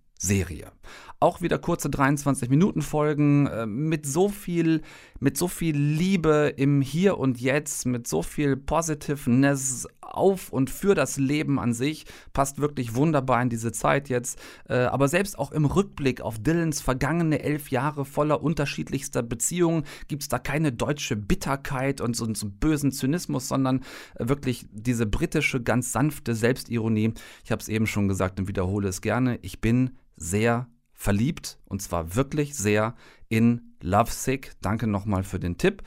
Auch 1.18 1.40
wieder 1.40 1.59
kurze 1.59 1.88
23 1.88 2.50
Minuten 2.50 2.83
Folgen 2.83 3.46
äh, 3.46 3.66
mit 3.66 4.07
so 4.07 4.29
viel, 4.29 4.83
mit 5.18 5.37
so 5.37 5.48
viel 5.48 5.76
Liebe 5.76 6.52
im 6.57 6.81
Hier 6.83 7.18
und 7.18 7.40
Jetzt, 7.40 7.87
mit 7.87 8.07
so 8.07 8.22
viel 8.22 8.57
Positiveness 8.57 9.87
auf 10.16 10.52
und 10.52 10.70
für 10.70 10.94
das 10.94 11.16
Leben 11.16 11.59
an 11.59 11.72
sich. 11.72 12.07
Passt 12.33 12.59
wirklich 12.59 12.94
wunderbar 12.94 13.42
in 13.42 13.48
diese 13.48 13.72
Zeit 13.72 14.09
jetzt. 14.09 14.38
Äh, 14.68 14.76
aber 14.76 15.09
selbst 15.09 15.38
auch 15.38 15.52
im 15.52 15.64
Rückblick 15.64 16.20
auf 16.20 16.38
Dylans 16.38 16.81
vergangene 16.81 17.42
elf 17.42 17.70
Jahre 17.70 18.05
voller 18.05 18.42
unterschiedlichster 18.42 19.22
Beziehungen 19.22 19.85
gibt 20.09 20.22
es 20.22 20.29
da 20.29 20.38
keine 20.38 20.72
deutsche 20.72 21.16
Bitterkeit 21.16 22.00
und 22.00 22.16
so, 22.16 22.33
so 22.35 22.48
bösen 22.48 22.92
Zynismus, 22.92 23.48
sondern 23.48 23.81
äh, 24.14 24.29
wirklich 24.29 24.66
diese 24.70 25.07
britische, 25.07 25.62
ganz 25.62 25.92
sanfte 25.92 26.35
Selbstironie. 26.35 27.14
Ich 27.44 27.52
habe 27.52 27.61
es 27.61 27.68
eben 27.68 27.87
schon 27.87 28.09
gesagt 28.09 28.38
und 28.38 28.48
wiederhole 28.48 28.88
es 28.88 29.00
gerne. 29.00 29.38
Ich 29.42 29.61
bin 29.61 29.96
sehr 30.16 30.68
verliebt 30.96 31.59
und 31.66 31.82
zwar 31.82 32.14
wirklich 32.16 32.56
sehr 32.56 32.94
in 33.28 33.74
Lovesick. 33.80 34.52
Danke 34.62 34.87
nochmal 34.87 35.22
für 35.22 35.38
den 35.38 35.59
Tipp. 35.59 35.82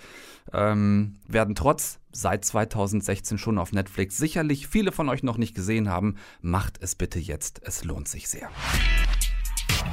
Ähm, 0.53 1.19
werden 1.27 1.55
trotz 1.55 1.99
seit 2.11 2.45
2016 2.45 3.37
schon 3.37 3.57
auf 3.57 3.71
Netflix 3.71 4.17
sicherlich 4.17 4.67
viele 4.67 4.91
von 4.91 5.09
euch 5.09 5.23
noch 5.23 5.37
nicht 5.37 5.55
gesehen 5.55 5.89
haben. 5.89 6.15
Macht 6.41 6.81
es 6.81 6.95
bitte 6.95 7.19
jetzt. 7.19 7.61
Es 7.63 7.83
lohnt 7.83 8.07
sich 8.07 8.29
sehr. 8.29 8.49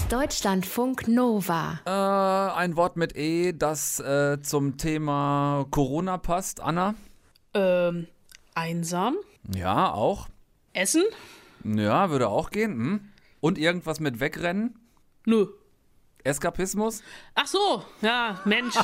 Deutschlandfunk 0.08 1.08
Nova. 1.08 1.80
Äh, 1.84 2.58
ein 2.58 2.76
Wort 2.76 2.96
mit 2.96 3.16
E, 3.16 3.52
das 3.52 3.98
äh, 4.00 4.40
zum 4.40 4.76
Thema 4.76 5.66
Corona 5.70 6.18
passt. 6.18 6.60
Anna? 6.60 6.94
Ähm, 7.54 8.06
einsam. 8.54 9.16
Ja, 9.54 9.92
auch. 9.92 10.28
Essen? 10.72 11.04
Ja, 11.64 12.10
würde 12.10 12.28
auch 12.28 12.50
gehen. 12.50 12.72
Hm. 12.72 13.00
Und 13.40 13.58
irgendwas 13.58 14.00
mit 14.00 14.20
Wegrennen? 14.20 14.78
Nö. 15.26 15.46
Eskapismus? 16.24 17.02
Ach 17.34 17.46
so, 17.46 17.84
ja, 18.00 18.40
Mensch. 18.44 18.74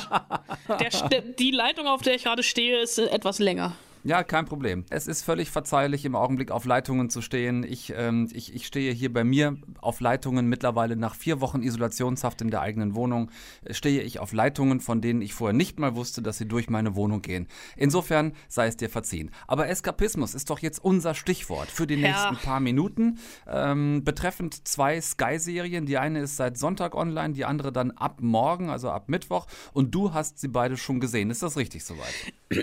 Der, 1.11 1.21
die 1.21 1.51
Leitung, 1.51 1.87
auf 1.87 2.01
der 2.01 2.15
ich 2.15 2.23
gerade 2.23 2.43
stehe, 2.43 2.81
ist 2.81 2.99
etwas 2.99 3.39
länger. 3.39 3.75
Ja, 4.05 4.21
kein 4.23 4.43
Problem. 4.43 4.83
Es 4.89 5.07
ist 5.07 5.23
völlig 5.23 5.49
verzeihlich, 5.49 6.03
im 6.03 6.15
Augenblick 6.15 6.51
auf 6.51 6.65
Leitungen 6.65 7.09
zu 7.09 7.21
stehen. 7.21 7.63
Ich, 7.63 7.93
ähm, 7.95 8.29
ich, 8.33 8.53
ich 8.53 8.67
stehe 8.67 8.91
hier 8.91 9.13
bei 9.13 9.23
mir 9.23 9.55
auf 9.79 10.01
Leitungen 10.01 10.47
mittlerweile 10.47 10.97
nach 10.97 11.15
vier 11.15 11.39
Wochen 11.39 11.63
Isolationshaft 11.63 12.41
in 12.41 12.51
der 12.51 12.59
eigenen 12.59 12.95
Wohnung. 12.95 13.31
Stehe 13.69 14.01
ich 14.01 14.19
auf 14.19 14.33
Leitungen, 14.33 14.81
von 14.81 14.99
denen 14.99 15.21
ich 15.21 15.33
vorher 15.33 15.53
nicht 15.53 15.79
mal 15.79 15.95
wusste, 15.95 16.21
dass 16.21 16.37
sie 16.37 16.47
durch 16.47 16.69
meine 16.69 16.95
Wohnung 16.95 17.21
gehen. 17.21 17.47
Insofern 17.77 18.33
sei 18.49 18.67
es 18.67 18.75
dir 18.75 18.89
verziehen. 18.89 19.31
Aber 19.47 19.69
Eskapismus 19.69 20.35
ist 20.35 20.49
doch 20.49 20.59
jetzt 20.59 20.83
unser 20.83 21.13
Stichwort 21.13 21.71
für 21.71 21.87
die 21.87 21.95
nächsten 21.95 22.33
ja. 22.33 22.39
paar 22.43 22.59
Minuten. 22.59 23.19
Ähm, 23.47 24.03
betreffend 24.03 24.67
zwei 24.67 24.99
Sky-Serien. 24.99 25.85
Die 25.85 25.97
eine 25.97 26.19
ist 26.19 26.35
seit 26.35 26.57
Sonntag 26.57 26.93
online, 26.93 27.35
die 27.35 27.45
andere 27.45 27.71
dann 27.71 27.91
ab 27.91 28.17
morgen, 28.19 28.69
also 28.69 28.89
ab 28.89 29.07
Mittwoch. 29.07 29.47
Und 29.71 29.95
du 29.95 30.13
hast 30.13 30.39
sie 30.39 30.49
beide 30.49 30.75
schon 30.75 30.99
gesehen. 30.99 31.29
Ist 31.29 31.41
das 31.41 31.55
richtig 31.55 31.85
soweit? 31.85 32.13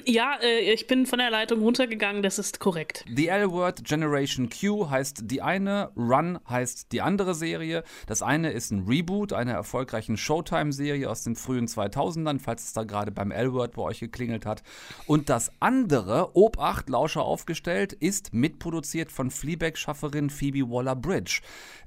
Ja, 0.05 0.39
äh, 0.43 0.73
ich 0.73 0.87
bin 0.87 1.07
von 1.07 1.19
der 1.19 1.30
Leitung 1.31 1.61
runtergegangen, 1.61 2.23
das 2.23 2.39
ist 2.39 2.61
korrekt. 2.61 3.05
The 3.15 3.29
L-Word 3.29 3.85
Generation 3.85 4.51
Q 4.51 4.91
heißt 4.91 5.23
die 5.25 5.43
eine, 5.43 5.91
Run 5.97 6.39
heißt 6.49 6.93
die 6.93 7.01
andere 7.01 7.35
Serie. 7.35 7.85
Das 8.07 8.23
eine 8.23 8.51
ist 8.51 8.71
ein 8.71 8.87
Reboot 8.87 9.33
einer 9.33 9.53
erfolgreichen 9.53 10.17
Showtime-Serie 10.17 11.09
aus 11.09 11.25
den 11.25 11.37
frühen 11.37 11.67
2000ern, 11.67 12.39
falls 12.41 12.65
es 12.65 12.73
da 12.73 12.85
gerade 12.85 13.11
beim 13.11 13.31
L-Word 13.31 13.73
bei 13.73 13.83
euch 13.83 14.01
geklingelt 14.01 14.45
hat. 14.47 14.63
Und 15.07 15.29
das 15.29 15.53
andere, 15.61 16.37
Obacht, 16.37 16.89
Lauscher 16.91 17.23
aufgestellt, 17.23 17.93
ist 17.93 18.35
mitproduziert 18.35 19.13
von 19.13 19.31
Fleabag-Schafferin 19.31 20.31
Phoebe 20.31 20.71
Waller-Bridge. 20.71 21.41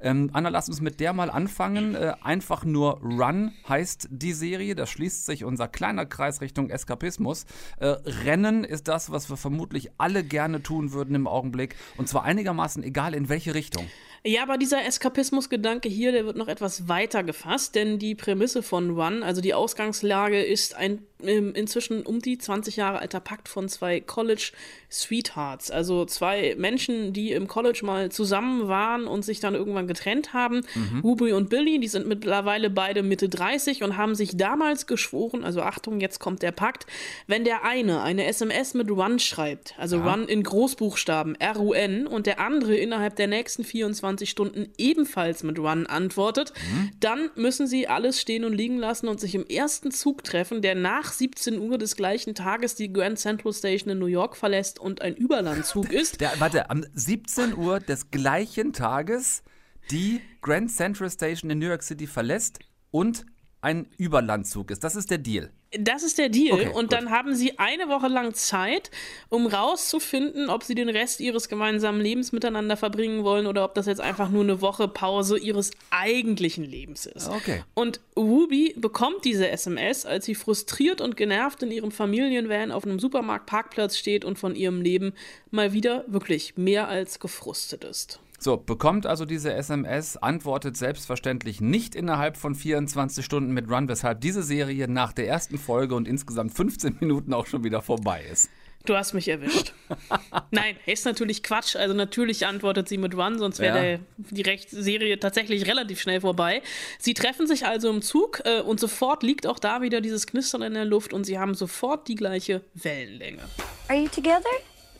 Ähm, 0.03 0.29
Anna, 0.33 0.49
lass 0.49 0.67
uns 0.67 0.81
mit 0.81 0.99
der 0.99 1.13
mal 1.13 1.31
anfangen. 1.31 1.95
Äh, 1.95 2.13
einfach 2.21 2.65
nur 2.65 2.99
Run 3.01 3.53
heißt 3.67 4.09
die 4.11 4.33
Serie. 4.33 4.75
Da 4.75 4.85
schließt 4.85 5.25
sich 5.25 5.45
unser 5.45 5.69
kleiner 5.69 6.05
Kreis 6.05 6.41
Richtung 6.41 6.69
Eskapismus. 6.69 7.45
Äh, 7.79 7.87
Rennen 8.25 8.65
ist 8.65 8.89
das, 8.89 9.11
was 9.11 9.29
wir 9.29 9.37
vermutlich 9.37 9.91
alle 9.97 10.23
gerne 10.23 10.61
tun 10.61 10.91
würden 10.91 11.15
im 11.15 11.25
Augenblick. 11.25 11.75
Und 11.97 12.09
zwar 12.09 12.23
einigermaßen 12.23 12.83
egal 12.83 13.15
in 13.15 13.29
welche 13.29 13.55
Richtung. 13.55 13.87
Ja, 14.25 14.43
aber 14.43 14.57
dieser 14.57 14.85
Eskapismus-Gedanke 14.85 15.89
hier, 15.89 16.11
der 16.11 16.25
wird 16.25 16.37
noch 16.37 16.47
etwas 16.47 16.87
weiter 16.87 17.23
gefasst, 17.23 17.75
denn 17.75 17.99
die 17.99 18.15
Prämisse 18.15 18.63
von 18.63 18.97
One, 18.97 19.25
also 19.25 19.41
die 19.41 19.53
Ausgangslage, 19.53 20.41
ist 20.41 20.75
ein 20.75 21.05
inzwischen 21.27 22.03
um 22.03 22.19
die 22.19 22.37
20 22.37 22.75
Jahre 22.75 22.99
alter 22.99 23.19
Pakt 23.19 23.47
von 23.47 23.69
zwei 23.69 23.99
College-Sweethearts, 23.99 25.71
also 25.71 26.05
zwei 26.05 26.55
Menschen, 26.57 27.13
die 27.13 27.31
im 27.31 27.47
College 27.47 27.81
mal 27.83 28.11
zusammen 28.11 28.67
waren 28.67 29.07
und 29.07 29.23
sich 29.23 29.39
dann 29.39 29.55
irgendwann 29.55 29.87
getrennt 29.87 30.33
haben. 30.33 30.61
Mhm. 30.75 30.99
Ruby 31.01 31.33
und 31.33 31.49
Billy, 31.49 31.79
die 31.79 31.87
sind 31.87 32.07
mittlerweile 32.07 32.69
beide 32.69 33.03
Mitte 33.03 33.29
30 33.29 33.83
und 33.83 33.97
haben 33.97 34.15
sich 34.15 34.37
damals 34.37 34.87
geschworen, 34.87 35.43
also 35.43 35.61
Achtung, 35.61 35.99
jetzt 35.99 36.19
kommt 36.19 36.41
der 36.41 36.51
Pakt, 36.51 36.85
wenn 37.27 37.43
der 37.43 37.63
eine 37.63 38.01
eine 38.01 38.25
SMS 38.25 38.73
mit 38.73 38.89
Run 38.89 39.19
schreibt, 39.19 39.75
also 39.77 39.97
ja. 39.97 40.11
Run 40.11 40.27
in 40.27 40.43
Großbuchstaben, 40.43 41.35
R-U-N, 41.35 42.07
und 42.07 42.25
der 42.25 42.39
andere 42.39 42.75
innerhalb 42.75 43.15
der 43.15 43.27
nächsten 43.27 43.63
24 43.63 43.83
24 43.83 44.29
Stunden 44.29 44.69
ebenfalls 44.77 45.43
mit 45.43 45.59
Run 45.59 45.87
antwortet, 45.87 46.53
mhm. 46.55 46.91
dann 46.99 47.29
müssen 47.35 47.67
sie 47.67 47.87
alles 47.87 48.19
stehen 48.19 48.45
und 48.45 48.53
liegen 48.53 48.77
lassen 48.77 49.07
und 49.07 49.19
sich 49.19 49.35
im 49.35 49.45
ersten 49.45 49.91
Zug 49.91 50.23
treffen, 50.23 50.61
der 50.61 50.75
nach 50.75 51.11
17 51.13 51.59
Uhr 51.59 51.77
des 51.77 51.95
gleichen 51.95 52.35
Tages 52.35 52.75
die 52.75 52.91
Grand 52.91 53.19
Central 53.19 53.53
Station 53.53 53.91
in 53.91 53.99
New 53.99 54.07
York 54.07 54.35
verlässt 54.35 54.79
und 54.79 55.01
ein 55.01 55.15
Überlandzug 55.15 55.89
ist. 55.91 56.21
Der, 56.21 56.31
warte, 56.39 56.69
am 56.69 56.85
17 56.93 57.55
Uhr 57.55 57.79
des 57.79 58.11
gleichen 58.11 58.73
Tages 58.73 59.43
die 59.91 60.21
Grand 60.41 60.71
Central 60.71 61.09
Station 61.09 61.49
in 61.49 61.59
New 61.59 61.67
York 61.67 61.83
City 61.83 62.07
verlässt 62.07 62.59
und 62.91 63.25
ein 63.63 63.87
Überlandzug 63.97 64.71
ist. 64.71 64.83
Das 64.83 64.95
ist 64.95 65.09
der 65.09 65.17
Deal. 65.17 65.49
Das 65.71 66.03
ist 66.03 66.17
der 66.17 66.29
Deal. 66.29 66.53
Okay, 66.53 66.67
und 66.67 66.89
gut. 66.89 66.93
dann 66.93 67.09
haben 67.09 67.33
sie 67.33 67.57
eine 67.57 67.87
Woche 67.87 68.07
lang 68.07 68.33
Zeit, 68.33 68.91
um 69.29 69.47
rauszufinden, 69.47 70.49
ob 70.49 70.63
sie 70.63 70.75
den 70.75 70.89
Rest 70.89 71.19
ihres 71.19 71.47
gemeinsamen 71.47 72.01
Lebens 72.01 72.31
miteinander 72.33 72.77
verbringen 72.77 73.23
wollen 73.23 73.47
oder 73.47 73.63
ob 73.63 73.73
das 73.73 73.85
jetzt 73.85 74.01
einfach 74.01 74.29
nur 74.29 74.43
eine 74.43 74.61
Woche 74.61 74.87
Pause 74.87 75.39
ihres 75.39 75.71
eigentlichen 75.89 76.65
Lebens 76.65 77.05
ist. 77.05 77.29
Okay. 77.29 77.63
Und 77.73 78.01
Ruby 78.17 78.75
bekommt 78.77 79.23
diese 79.23 79.49
SMS, 79.49 80.05
als 80.05 80.25
sie 80.25 80.35
frustriert 80.35 80.99
und 80.99 81.15
genervt 81.15 81.63
in 81.63 81.71
ihrem 81.71 81.91
Familienvan 81.91 82.71
auf 82.71 82.85
einem 82.85 82.99
Supermarktparkplatz 82.99 83.97
steht 83.97 84.25
und 84.25 84.37
von 84.37 84.55
ihrem 84.55 84.81
Leben 84.81 85.13
mal 85.51 85.73
wieder 85.73 86.03
wirklich 86.07 86.57
mehr 86.57 86.89
als 86.89 87.19
gefrustet 87.19 87.85
ist. 87.85 88.19
So, 88.43 88.57
bekommt 88.57 89.05
also 89.05 89.23
diese 89.23 89.53
SMS, 89.53 90.17
antwortet 90.17 90.75
selbstverständlich 90.75 91.61
nicht 91.61 91.95
innerhalb 91.95 92.35
von 92.35 92.55
24 92.55 93.23
Stunden 93.23 93.53
mit 93.53 93.69
Run, 93.69 93.87
weshalb 93.87 94.19
diese 94.19 94.43
Serie 94.43 94.89
nach 94.89 95.13
der 95.13 95.29
ersten 95.29 95.57
Folge 95.57 95.95
und 95.95 96.09
insgesamt 96.09 96.53
15 96.53 96.97
Minuten 96.99 97.33
auch 97.33 97.47
schon 97.47 97.63
wieder 97.63 97.81
vorbei 97.81 98.21
ist. 98.29 98.49
Du 98.85 98.97
hast 98.97 99.13
mich 99.13 99.29
erwischt. 99.29 99.71
Nein, 100.51 100.75
ist 100.85 101.05
natürlich 101.05 101.41
Quatsch. 101.41 101.77
Also 101.77 101.93
natürlich 101.93 102.45
antwortet 102.45 102.89
sie 102.89 102.97
mit 102.97 103.15
Run, 103.15 103.39
sonst 103.39 103.59
wäre 103.59 103.91
ja. 103.93 103.99
die 104.17 104.43
Serie 104.67 105.17
tatsächlich 105.17 105.65
relativ 105.65 106.01
schnell 106.01 106.19
vorbei. 106.19 106.61
Sie 106.99 107.13
treffen 107.13 107.47
sich 107.47 107.65
also 107.65 107.89
im 107.89 108.01
Zug 108.01 108.41
äh, 108.43 108.59
und 108.59 108.77
sofort 108.77 109.23
liegt 109.23 109.47
auch 109.47 109.59
da 109.59 109.81
wieder 109.81 110.01
dieses 110.01 110.27
Knistern 110.27 110.63
in 110.63 110.73
der 110.73 110.83
Luft 110.83 111.13
und 111.13 111.23
sie 111.23 111.39
haben 111.39 111.55
sofort 111.55 112.09
die 112.09 112.15
gleiche 112.15 112.61
Wellenlänge. 112.73 113.43
Are 113.87 113.97
you 113.97 114.09
together? 114.09 114.43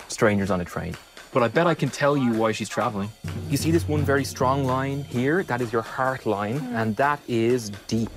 Strangers 0.10 0.50
on 0.50 0.62
a 0.62 0.64
train. 0.64 0.96
But 1.34 1.44
I 1.44 1.48
bet 1.48 1.66
I 1.66 1.74
can 1.74 1.90
tell 1.90 2.16
you 2.16 2.32
why 2.34 2.52
she's 2.52 2.70
traveling. 2.70 3.10
You 3.50 3.58
see 3.58 3.72
this 3.72 3.88
one 3.88 4.04
very 4.04 4.24
strong 4.24 4.66
line 4.66 5.04
here? 5.04 5.44
That 5.44 5.62
is 5.62 5.74
your 5.74 5.82
heart 5.82 6.26
line, 6.26 6.60
mm. 6.60 6.76
and 6.76 6.96
that 6.98 7.20
is 7.28 7.72
deep. 7.88 8.12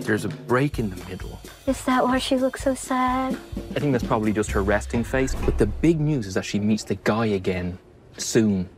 There's 0.00 0.24
a 0.24 0.28
break 0.28 0.78
in 0.78 0.90
the 0.90 0.96
middle. 1.06 1.38
Is 1.66 1.84
that 1.84 2.02
why 2.02 2.18
she 2.18 2.36
looks 2.36 2.62
so 2.62 2.74
sad? 2.74 3.36
I 3.76 3.80
think 3.80 3.92
that's 3.92 4.04
probably 4.04 4.32
just 4.32 4.50
her 4.52 4.62
resting 4.62 5.04
face, 5.04 5.34
but 5.34 5.58
the 5.58 5.66
big 5.66 6.00
news 6.00 6.26
is 6.26 6.34
that 6.34 6.44
she 6.46 6.58
meets 6.58 6.84
the 6.84 6.94
guy 6.94 7.26
again 7.26 7.78
soon. 8.16 8.68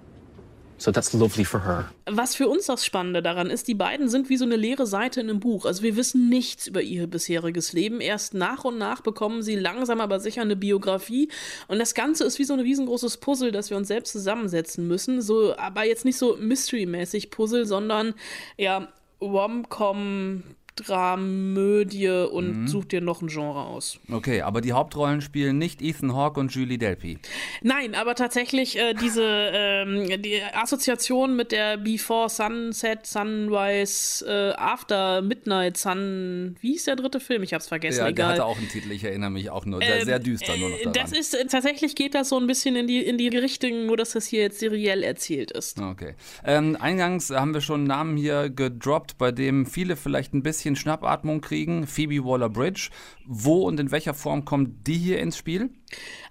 So 0.81 0.90
that's 0.90 1.12
lovely 1.12 1.45
for 1.45 1.62
her. 1.62 1.93
Was 2.07 2.35
für 2.35 2.49
uns 2.49 2.64
das 2.64 2.87
Spannende 2.87 3.21
daran 3.21 3.51
ist, 3.51 3.69
die 3.69 3.75
beiden 3.75 4.09
sind 4.09 4.31
wie 4.31 4.38
so 4.38 4.47
eine 4.47 4.57
leere 4.57 4.87
Seite 4.87 5.21
in 5.21 5.29
einem 5.29 5.38
Buch. 5.38 5.66
Also 5.66 5.83
wir 5.83 5.95
wissen 5.95 6.31
nichts 6.31 6.69
über 6.69 6.81
ihr 6.81 7.07
bisheriges 7.07 7.75
Leben. 7.75 8.01
Erst 8.01 8.33
nach 8.33 8.64
und 8.64 8.79
nach 8.79 9.03
bekommen 9.03 9.43
sie 9.43 9.57
langsam 9.57 10.01
aber 10.01 10.21
sicher 10.21 10.40
eine 10.40 10.57
Biografie. 10.57 11.29
Und 11.69 11.81
das 11.81 11.93
Ganze 11.93 12.25
ist 12.25 12.38
wie 12.38 12.45
so 12.45 12.55
ein 12.55 12.61
riesengroßes 12.61 13.19
Puzzle, 13.19 13.53
das 13.53 13.69
wir 13.69 13.77
uns 13.77 13.88
selbst 13.88 14.12
zusammensetzen 14.12 14.88
müssen. 14.88 15.21
So, 15.21 15.55
aber 15.59 15.85
jetzt 15.85 16.07
nicht 16.07 16.16
so 16.16 16.38
Mystery-mäßig 16.38 17.31
Puzzle, 17.31 17.66
sondern 17.66 18.14
ja, 18.57 18.88
Rom-Com 19.21 20.45
Dramödie 20.87 22.09
und 22.09 22.62
mhm. 22.62 22.69
such 22.69 22.87
dir 22.87 23.01
noch 23.01 23.23
ein 23.23 23.29
Genre 23.29 23.61
aus. 23.61 23.99
Okay, 24.11 24.43
aber 24.43 24.61
die 24.61 24.73
Hauptrollen 24.73 25.21
spielen 25.21 25.59
nicht 25.59 25.83
Ethan 25.83 26.14
Hawke 26.14 26.40
und 26.40 26.55
Julie 26.55 26.79
Delpy. 26.79 27.19
Nein, 27.62 27.95
aber 27.95 28.14
tatsächlich 28.14 28.79
äh, 28.79 28.95
diese 28.95 29.23
ähm, 29.25 30.23
die 30.23 30.43
Assoziation 30.43 31.37
mit 31.37 31.53
der 31.53 31.77
Before 31.77 32.29
Sunset, 32.29 33.07
Sunrise, 33.07 34.25
äh, 34.27 34.53
After 34.57 35.23
Midnight 35.23 35.77
Sun, 35.77 36.57
wie 36.61 36.77
ist 36.77 36.87
der 36.87 36.97
dritte 36.97 37.21
Film? 37.21 37.43
Ich 37.43 37.55
hab's 37.55 37.69
vergessen, 37.69 38.01
ja, 38.01 38.09
egal. 38.09 38.35
Der 38.35 38.45
hatte 38.45 38.45
auch 38.45 38.59
einen 38.59 38.69
Titel, 38.69 38.90
ich 38.93 39.05
erinnere 39.05 39.31
mich 39.31 39.51
auch 39.51 39.64
nur. 39.64 39.81
Sehr, 39.81 40.01
ähm, 40.01 40.05
sehr 40.05 40.19
düster 40.19 40.57
nur 40.57 40.71
noch 40.71 40.79
daran. 40.79 40.93
Das 40.93 41.12
ist, 41.12 41.37
tatsächlich 41.51 41.95
geht 41.95 42.14
das 42.14 42.29
so 42.29 42.38
ein 42.38 42.47
bisschen 42.47 42.77
in 42.77 42.87
die, 42.87 43.05
in 43.05 43.19
die 43.19 43.29
Richtung, 43.29 43.87
nur 43.87 43.97
dass 43.97 44.12
das 44.12 44.27
hier 44.27 44.40
jetzt 44.43 44.61
seriell 44.61 45.03
erzählt 45.03 45.51
ist. 45.51 45.81
Okay. 45.81 46.14
Ähm, 46.45 46.77
eingangs 46.81 47.31
haben 47.31 47.55
wir 47.55 47.61
schon 47.61 47.81
einen 47.81 47.88
Namen 47.88 48.16
hier 48.16 48.51
gedroppt, 48.51 49.19
bei 49.19 49.33
dem 49.33 49.66
viele 49.66 49.97
vielleicht 49.97 50.35
ein 50.35 50.43
bisschen 50.43 50.69
Schnappatmung 50.76 51.40
kriegen. 51.40 51.87
Phoebe 51.87 52.24
Waller-Bridge. 52.24 52.90
Wo 53.33 53.62
und 53.62 53.79
in 53.79 53.93
welcher 53.93 54.12
Form 54.12 54.45
kommt 54.45 54.88
die 54.88 54.99
hier 54.99 55.21
ins 55.21 55.37
Spiel? 55.37 55.71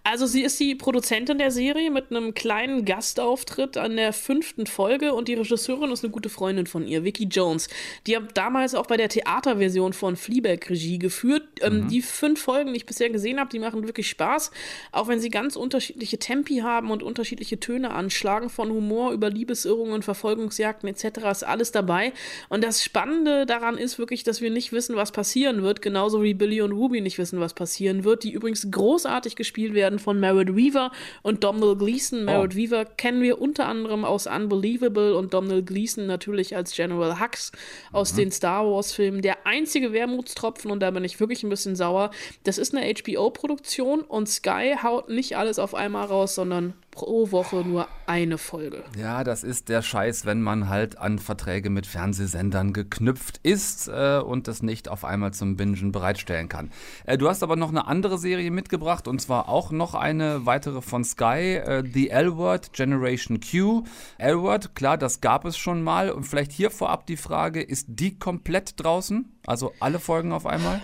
Also 0.04 0.26
sie 0.26 0.44
ist 0.44 0.60
die 0.60 0.76
Produzentin 0.76 1.38
der 1.38 1.52
Serie 1.52 1.92
mit 1.92 2.10
einem 2.10 2.34
kleinen 2.34 2.86
Gastauftritt 2.86 3.78
an 3.78 3.98
der 3.98 4.14
fünften 4.14 4.66
Folge 4.66 5.14
und 5.14 5.28
die 5.28 5.34
Regisseurin 5.34 5.92
ist 5.92 6.04
eine 6.04 6.12
gute 6.12 6.30
Freundin 6.30 6.66
von 6.66 6.88
ihr, 6.88 7.04
Vicky 7.04 7.26
Jones. 7.26 7.68
Die 8.08 8.16
hat 8.16 8.36
damals 8.36 8.76
auch 8.76 8.88
bei 8.88 8.98
der 8.98 9.10
Theaterversion 9.10 9.94
von 9.94 10.16
Fleabag 10.16 10.70
Regie 10.70 11.00
geführt. 11.00 11.44
Ähm, 11.62 11.82
mhm. 11.82 11.88
die 11.90 12.02
fünf 12.02 12.42
Folgen, 12.42 12.72
die 12.72 12.78
ich 12.78 12.86
bisher 12.86 13.10
gesehen 13.10 13.40
habe, 13.40 13.50
die 13.50 13.60
machen 13.60 13.86
wirklich 13.86 14.10
Spaß, 14.10 14.52
auch 14.92 15.08
wenn 15.08 15.20
sie 15.20 15.30
ganz 15.30 15.56
unterschiedliche 15.56 16.18
Tempi 16.18 16.60
haben 16.60 16.92
und 16.92 17.04
unterschiedliche 17.04 17.60
Töne 17.60 17.92
anschlagen, 17.92 18.50
von 18.50 18.72
Humor 18.72 19.12
über 19.12 19.30
Liebesirrungen, 19.30 20.02
Verfolgungsjagden 20.02 20.90
etc. 20.90 21.20
ist 21.32 21.44
alles 21.44 21.72
dabei. 21.72 22.14
Und 22.48 22.64
das 22.64 22.84
Spannende 22.84 23.46
daran 23.46 23.78
ist 23.78 24.00
wirklich, 24.00 24.24
dass 24.24 24.42
wir 24.42 24.50
nicht 24.50 24.72
wissen, 24.72 24.96
was 24.96 25.12
passieren 25.12 25.62
wird, 25.62 25.82
genauso 25.82 26.24
wie 26.24 26.34
Billy 26.34 26.62
und 26.62 26.72
Ruby 26.72 26.89
nicht 26.90 27.18
wissen, 27.18 27.40
was 27.40 27.54
passieren 27.54 28.04
wird, 28.04 28.24
die 28.24 28.32
übrigens 28.32 28.70
großartig 28.70 29.36
gespielt 29.36 29.74
werden 29.74 30.00
von 30.00 30.20
Merritt 30.20 30.56
Weaver 30.56 30.92
und 31.22 31.44
Domhnall 31.44 31.76
Gleeson. 31.76 32.26
Merritt 32.26 32.54
oh. 32.54 32.58
Weaver 32.58 32.86
kennen 32.86 33.22
wir 33.22 33.40
unter 33.42 33.68
anderem 33.68 34.04
aus 34.04 34.28
Unbelievable 34.28 35.16
und 35.16 35.34
Domhnall 35.34 35.64
Gleeson 35.64 36.08
natürlich 36.08 36.56
als 36.56 36.76
General 36.76 37.20
Hux 37.20 37.52
aus 37.92 38.14
mhm. 38.14 38.18
den 38.18 38.32
Star 38.32 38.66
Wars-Filmen. 38.66 39.22
Der 39.22 39.46
einzige 39.46 39.94
Wermutstropfen, 39.94 40.72
und 40.72 40.80
da 40.80 40.92
bin 40.92 41.04
ich 41.04 41.20
wirklich 41.20 41.44
ein 41.44 41.50
bisschen 41.50 41.76
sauer, 41.76 42.12
das 42.44 42.58
ist 42.58 42.76
eine 42.76 42.92
HBO-Produktion 42.94 44.02
und 44.02 44.28
Sky 44.28 44.76
haut 44.82 45.10
nicht 45.10 45.38
alles 45.38 45.60
auf 45.60 45.76
einmal 45.76 46.08
raus, 46.08 46.36
sondern 46.36 46.74
pro 46.92 47.32
Woche 47.32 47.58
nur 47.58 47.88
eine 48.08 48.38
Folge. 48.38 48.84
Ja, 48.98 49.24
das 49.24 49.44
ist 49.44 49.70
der 49.70 49.82
Scheiß, 49.82 50.26
wenn 50.26 50.42
man 50.42 50.70
halt 50.70 50.98
an 50.98 51.20
Verträge 51.20 51.70
mit 51.70 51.86
Fernsehsendern 51.86 52.74
geknüpft 52.74 53.40
ist 53.44 53.88
äh, 53.88 54.20
und 54.20 54.48
das 54.48 54.64
nicht 54.64 54.90
auf 54.90 55.06
einmal 55.06 55.34
zum 55.34 55.56
Bingen 55.56 55.92
bereitstellen 55.92 56.50
kann. 56.50 56.72
Äh, 57.06 57.18
du 57.18 57.30
hast 57.30 57.44
aber 57.44 57.56
noch 57.56 57.70
eine 57.70 57.88
andere 57.88 58.18
Serie 58.18 58.52
mitgebracht 58.52 59.08
und 59.08 59.22
zwar 59.22 59.50
auch 59.50 59.72
noch 59.72 59.96
eine 59.96 60.46
weitere 60.46 60.82
von 60.82 61.04
Sky, 61.04 61.56
äh, 61.56 61.84
The 61.86 62.10
L-Word 62.10 62.74
Generation 62.74 63.40
Q. 63.40 63.84
L-Word, 64.18 64.76
klar, 64.76 64.98
das 64.98 65.22
gab 65.22 65.46
es 65.46 65.58
schon 65.58 65.82
mal 65.82 66.10
und 66.10 66.24
vielleicht 66.24 66.52
hier 66.52 66.72
vorab 66.72 67.06
die 67.06 67.18
Frage, 67.18 67.62
ist 67.62 67.88
die 67.90 68.18
komplett 68.18 68.84
draußen? 68.84 69.32
Also 69.46 69.74
alle 69.80 70.00
Folgen 70.00 70.32
auf 70.32 70.46
einmal? 70.46 70.82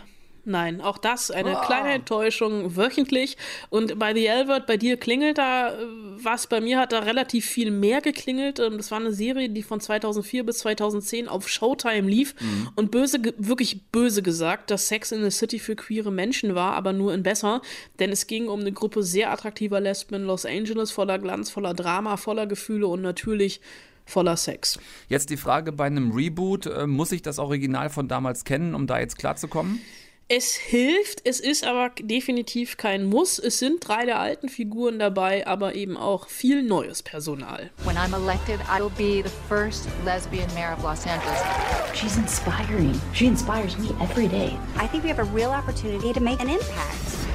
Nein, 0.47 0.79
auch 0.79 0.99
das 0.99 1.31
eine 1.31 1.57
oh. 1.57 1.61
kleine 1.65 1.91
Enttäuschung 1.93 2.75
wöchentlich. 2.75 3.35
Und 3.69 3.97
bei 3.97 4.13
The 4.13 4.29
Albert, 4.29 4.67
bei 4.67 4.77
dir 4.77 4.95
klingelt 4.97 5.39
da 5.39 5.73
äh, 5.73 5.75
was. 6.23 6.45
Bei 6.45 6.61
mir 6.61 6.79
hat 6.79 6.91
da 6.91 6.99
relativ 6.99 7.45
viel 7.45 7.71
mehr 7.71 7.99
geklingelt. 7.99 8.59
Ähm, 8.59 8.77
das 8.77 8.91
war 8.91 8.99
eine 8.99 9.11
Serie, 9.11 9.49
die 9.49 9.63
von 9.63 9.79
2004 9.79 10.45
bis 10.45 10.59
2010 10.59 11.27
auf 11.27 11.49
Showtime 11.49 12.07
lief 12.07 12.35
mhm. 12.39 12.69
und 12.75 12.91
böse, 12.91 13.19
wirklich 13.37 13.85
böse 13.91 14.21
gesagt, 14.21 14.69
dass 14.69 14.87
Sex 14.87 15.11
in 15.11 15.23
the 15.23 15.31
City 15.31 15.57
für 15.57 15.75
queere 15.75 16.11
Menschen 16.11 16.53
war, 16.53 16.73
aber 16.73 16.93
nur 16.93 17.11
in 17.13 17.23
besser. 17.23 17.63
Denn 17.97 18.11
es 18.11 18.27
ging 18.27 18.47
um 18.47 18.59
eine 18.59 18.71
Gruppe 18.71 19.01
sehr 19.01 19.31
attraktiver 19.31 19.79
Lesben 19.79 20.13
in 20.13 20.23
Los 20.25 20.45
Angeles, 20.45 20.91
voller 20.91 21.17
Glanz, 21.17 21.49
voller 21.49 21.73
Drama, 21.73 22.17
voller 22.17 22.45
Gefühle 22.45 22.85
und 22.85 23.01
natürlich 23.01 23.61
voller 24.05 24.37
Sex. 24.37 24.77
Jetzt 25.09 25.31
die 25.31 25.37
Frage 25.37 25.71
bei 25.71 25.85
einem 25.85 26.11
Reboot, 26.11 26.67
äh, 26.67 26.85
muss 26.85 27.11
ich 27.11 27.23
das 27.23 27.39
Original 27.39 27.89
von 27.89 28.07
damals 28.07 28.43
kennen, 28.43 28.75
um 28.75 28.85
da 28.85 28.99
jetzt 28.99 29.17
klarzukommen? 29.17 29.81
Es 30.27 30.55
hilft, 30.55 31.21
es 31.23 31.39
ist 31.39 31.63
aber 31.63 31.91
definitiv 32.01 32.77
kein 32.77 33.05
Muss. 33.05 33.37
Es 33.37 33.59
sind 33.59 33.87
drei 33.87 34.05
der 34.05 34.19
alten 34.19 34.49
Figuren 34.49 34.97
dabei, 34.97 35.45
aber 35.45 35.75
eben 35.75 35.97
auch 35.97 36.29
viel 36.29 36.63
neues 36.63 37.03
Personal. 37.03 37.69
When 37.83 37.95
I'm 37.95 38.15
elected, 38.15 38.59
I'll 38.61 38.89
be 38.97 39.21
the 39.21 39.29
first 39.47 39.87
lesbian 40.03 40.51
mayor 40.55 40.73
of 40.73 40.81
Los 40.81 41.05
Angeles. 41.05 41.39
She's 41.93 42.17
inspiring. 42.17 42.99
She 43.13 43.27
inspires 43.27 43.77
me 43.77 43.89
every 44.01 44.27
day. 44.27 44.57
I 44.79 44.87
think 44.87 45.03
we 45.03 45.09
have 45.11 45.19
a 45.19 45.31
real 45.31 45.51
opportunity 45.51 46.11
to 46.11 46.19
make 46.19 46.41
an 46.41 46.49
impact. 46.49 47.27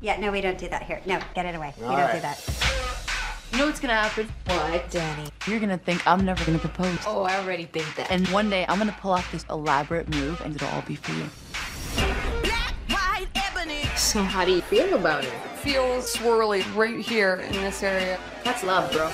Yeah, 0.00 0.20
no, 0.20 0.30
we 0.30 0.40
don't 0.40 0.56
do 0.56 0.68
that 0.68 0.84
here. 0.84 1.00
No, 1.04 1.18
get 1.34 1.46
it 1.46 1.56
away. 1.56 1.74
All 1.82 1.88
we 1.90 1.96
don't 1.96 2.04
right. 2.04 2.14
do 2.14 2.20
that. 2.20 3.09
You 3.52 3.58
know 3.58 3.66
what's 3.66 3.80
gonna 3.80 3.94
happen? 3.94 4.28
What, 4.46 4.90
Danny? 4.90 5.28
You're 5.46 5.58
gonna 5.58 5.76
think 5.76 6.06
I'm 6.06 6.24
never 6.24 6.44
gonna 6.44 6.58
propose. 6.58 6.98
Oh, 7.04 7.24
I 7.24 7.36
already 7.38 7.64
think 7.64 7.94
that. 7.96 8.10
And 8.10 8.26
one 8.28 8.48
day 8.48 8.64
I'm 8.68 8.78
gonna 8.78 8.96
pull 9.00 9.10
off 9.10 9.30
this 9.32 9.44
elaborate 9.50 10.08
move 10.08 10.40
and 10.42 10.54
it'll 10.54 10.68
all 10.68 10.82
be 10.82 10.94
for 10.94 11.12
you. 11.12 11.28
Black, 12.42 12.74
white, 12.88 13.26
ebony. 13.34 13.82
So 13.96 14.22
how 14.22 14.44
do 14.44 14.52
you 14.52 14.60
feel 14.62 14.94
about 14.94 15.24
it? 15.24 15.32
it 15.32 15.58
feels 15.58 16.14
swirly 16.14 16.62
right 16.76 17.00
here 17.00 17.36
in 17.36 17.52
this 17.54 17.82
area. 17.82 18.20
That's 18.44 18.62
love, 18.62 18.92
bro. 18.92 19.10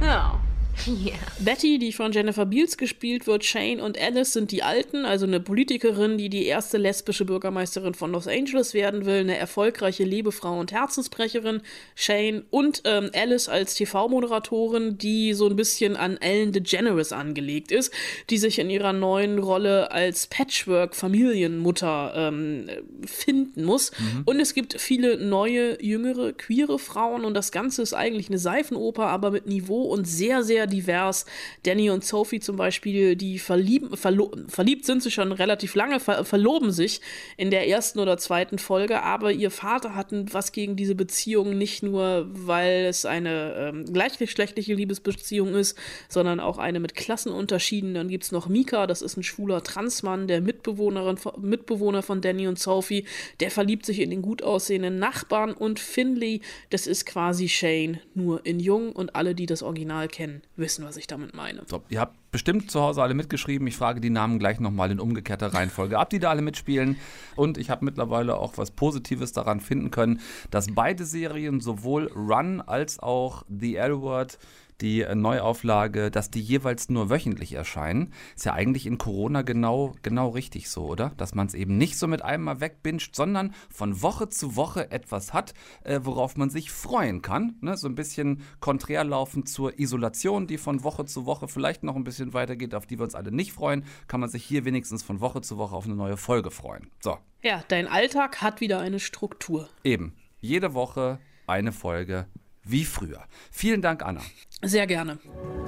No. 0.00 0.40
Yeah. 1.00 1.16
Betty, 1.38 1.78
die 1.78 1.92
von 1.92 2.12
Jennifer 2.12 2.44
Beals 2.44 2.76
gespielt 2.76 3.26
wird, 3.26 3.44
Shane 3.44 3.80
und 3.80 3.98
Alice 3.98 4.34
sind 4.34 4.50
die 4.50 4.62
Alten, 4.62 5.06
also 5.06 5.24
eine 5.24 5.40
Politikerin, 5.40 6.18
die 6.18 6.28
die 6.28 6.44
erste 6.44 6.76
lesbische 6.76 7.24
Bürgermeisterin 7.24 7.94
von 7.94 8.12
Los 8.12 8.28
Angeles 8.28 8.74
werden 8.74 9.06
will, 9.06 9.20
eine 9.20 9.36
erfolgreiche 9.36 10.04
Lebefrau 10.04 10.58
und 10.58 10.72
Herzensbrecherin, 10.72 11.62
Shane 11.94 12.44
und 12.50 12.82
ähm, 12.84 13.10
Alice 13.14 13.48
als 13.48 13.74
TV-Moderatorin, 13.74 14.98
die 14.98 15.32
so 15.32 15.46
ein 15.46 15.56
bisschen 15.56 15.96
an 15.96 16.18
Ellen 16.18 16.52
DeGeneres 16.52 17.12
angelegt 17.12 17.72
ist, 17.72 17.92
die 18.28 18.38
sich 18.38 18.58
in 18.58 18.68
ihrer 18.68 18.92
neuen 18.92 19.38
Rolle 19.38 19.90
als 19.92 20.26
Patchwork-Familienmutter 20.26 22.12
ähm, 22.16 22.68
finden 23.06 23.64
muss. 23.64 23.92
Mhm. 23.92 24.22
Und 24.26 24.40
es 24.40 24.52
gibt 24.54 24.78
viele 24.80 25.16
neue, 25.16 25.82
jüngere, 25.82 26.32
queere 26.32 26.78
Frauen 26.78 27.24
und 27.24 27.34
das 27.34 27.52
Ganze 27.52 27.80
ist 27.82 27.94
eigentlich 27.94 28.28
eine 28.28 28.38
Seifenoper, 28.38 29.06
aber 29.06 29.30
mit 29.30 29.46
Niveau 29.46 29.84
und 29.84 30.06
sehr, 30.06 30.42
sehr 30.42 30.69
divers. 30.70 31.26
Danny 31.64 31.90
und 31.90 32.04
Sophie 32.04 32.40
zum 32.40 32.56
Beispiel, 32.56 33.16
die 33.16 33.38
verlieben, 33.38 33.96
verlo 33.96 34.30
verliebt 34.48 34.86
sind 34.86 35.02
sie 35.02 35.10
schon 35.10 35.32
relativ 35.32 35.74
lange, 35.74 36.00
ver 36.00 36.24
verloben 36.24 36.70
sich 36.72 37.00
in 37.36 37.50
der 37.50 37.68
ersten 37.68 37.98
oder 37.98 38.16
zweiten 38.16 38.58
Folge, 38.58 39.02
aber 39.02 39.32
ihr 39.32 39.50
Vater 39.50 39.94
hat 39.94 40.08
was 40.10 40.52
gegen 40.52 40.76
diese 40.76 40.94
Beziehung, 40.94 41.56
nicht 41.56 41.82
nur, 41.82 42.26
weil 42.30 42.86
es 42.86 43.04
eine 43.04 43.54
ähm, 43.56 43.84
gleichgeschlechtliche 43.92 44.74
Liebesbeziehung 44.74 45.54
ist, 45.54 45.76
sondern 46.08 46.40
auch 46.40 46.58
eine 46.58 46.80
mit 46.80 46.94
Klassenunterschieden. 46.94 47.94
Dann 47.94 48.08
gibt 48.08 48.24
es 48.24 48.32
noch 48.32 48.48
Mika, 48.48 48.86
das 48.86 49.02
ist 49.02 49.16
ein 49.16 49.22
schwuler 49.22 49.62
Transmann, 49.62 50.28
der 50.28 50.40
Mitbewohnerin, 50.40 51.18
Mitbewohner 51.40 52.02
von 52.02 52.20
Danny 52.20 52.46
und 52.46 52.58
Sophie, 52.58 53.04
der 53.40 53.50
verliebt 53.50 53.86
sich 53.86 54.00
in 54.00 54.10
den 54.10 54.22
gut 54.22 54.42
aussehenden 54.42 54.98
Nachbarn 54.98 55.52
und 55.52 55.78
Finley, 55.78 56.40
das 56.70 56.86
ist 56.86 57.06
quasi 57.06 57.48
Shane, 57.48 58.00
nur 58.14 58.44
in 58.46 58.60
jung 58.60 58.92
und 58.92 59.14
alle, 59.16 59.34
die 59.34 59.46
das 59.46 59.62
Original 59.62 60.08
kennen, 60.08 60.42
wissen, 60.60 60.84
was 60.84 60.96
ich 60.96 61.06
damit 61.06 61.34
meine. 61.34 61.62
So, 61.66 61.82
ihr 61.88 62.00
habt 62.00 62.16
bestimmt 62.30 62.70
zu 62.70 62.80
Hause 62.80 63.02
alle 63.02 63.14
mitgeschrieben. 63.14 63.66
Ich 63.66 63.76
frage 63.76 64.00
die 64.00 64.10
Namen 64.10 64.38
gleich 64.38 64.60
nochmal 64.60 64.90
in 64.90 65.00
umgekehrter 65.00 65.52
Reihenfolge 65.52 65.98
ab, 65.98 66.10
die 66.10 66.20
da 66.20 66.30
alle 66.30 66.42
mitspielen. 66.42 66.96
Und 67.34 67.58
ich 67.58 67.70
habe 67.70 67.84
mittlerweile 67.84 68.36
auch 68.36 68.56
was 68.56 68.70
Positives 68.70 69.32
daran 69.32 69.60
finden 69.60 69.90
können, 69.90 70.20
dass 70.50 70.68
beide 70.72 71.04
Serien 71.04 71.60
sowohl 71.60 72.06
Run 72.14 72.60
als 72.60 73.00
auch 73.00 73.44
The 73.48 73.76
L-Word 73.76 74.38
die 74.80 75.06
Neuauflage, 75.14 76.10
dass 76.10 76.30
die 76.30 76.40
jeweils 76.40 76.88
nur 76.88 77.10
wöchentlich 77.10 77.52
erscheinen. 77.52 78.12
Ist 78.34 78.44
ja 78.44 78.52
eigentlich 78.52 78.86
in 78.86 78.98
Corona 78.98 79.42
genau, 79.42 79.94
genau 80.02 80.30
richtig 80.30 80.70
so, 80.70 80.86
oder? 80.86 81.12
Dass 81.16 81.34
man 81.34 81.46
es 81.46 81.54
eben 81.54 81.76
nicht 81.76 81.98
so 81.98 82.06
mit 82.06 82.22
einem 82.22 82.44
mal 82.44 82.60
wegbinscht, 82.60 83.14
sondern 83.14 83.54
von 83.70 84.02
Woche 84.02 84.28
zu 84.28 84.56
Woche 84.56 84.90
etwas 84.90 85.32
hat, 85.32 85.54
äh, 85.84 86.00
worauf 86.02 86.36
man 86.36 86.50
sich 86.50 86.70
freuen 86.70 87.22
kann. 87.22 87.56
Ne? 87.60 87.76
So 87.76 87.88
ein 87.88 87.94
bisschen 87.94 88.42
konträr 88.60 89.04
laufen 89.04 89.46
zur 89.46 89.78
Isolation, 89.78 90.46
die 90.46 90.58
von 90.58 90.84
Woche 90.84 91.04
zu 91.04 91.26
Woche 91.26 91.48
vielleicht 91.48 91.82
noch 91.82 91.96
ein 91.96 92.04
bisschen 92.04 92.34
weitergeht, 92.34 92.74
auf 92.74 92.86
die 92.86 92.98
wir 92.98 93.04
uns 93.04 93.14
alle 93.14 93.32
nicht 93.32 93.52
freuen, 93.52 93.84
kann 94.08 94.20
man 94.20 94.30
sich 94.30 94.44
hier 94.44 94.64
wenigstens 94.64 95.02
von 95.02 95.20
Woche 95.20 95.40
zu 95.40 95.56
Woche 95.58 95.74
auf 95.74 95.84
eine 95.84 95.94
neue 95.96 96.16
Folge 96.16 96.50
freuen. 96.50 96.90
So. 97.00 97.18
Ja, 97.42 97.62
dein 97.68 97.88
Alltag 97.88 98.42
hat 98.42 98.60
wieder 98.60 98.80
eine 98.80 99.00
Struktur. 99.00 99.68
Eben. 99.84 100.14
Jede 100.40 100.74
Woche 100.74 101.18
eine 101.46 101.72
Folge 101.72 102.26
wie 102.64 102.84
früher. 102.84 103.24
Vielen 103.50 103.82
Dank, 103.82 104.04
Anna. 104.04 104.20
Sehr 104.62 104.86
gerne. 104.86 105.18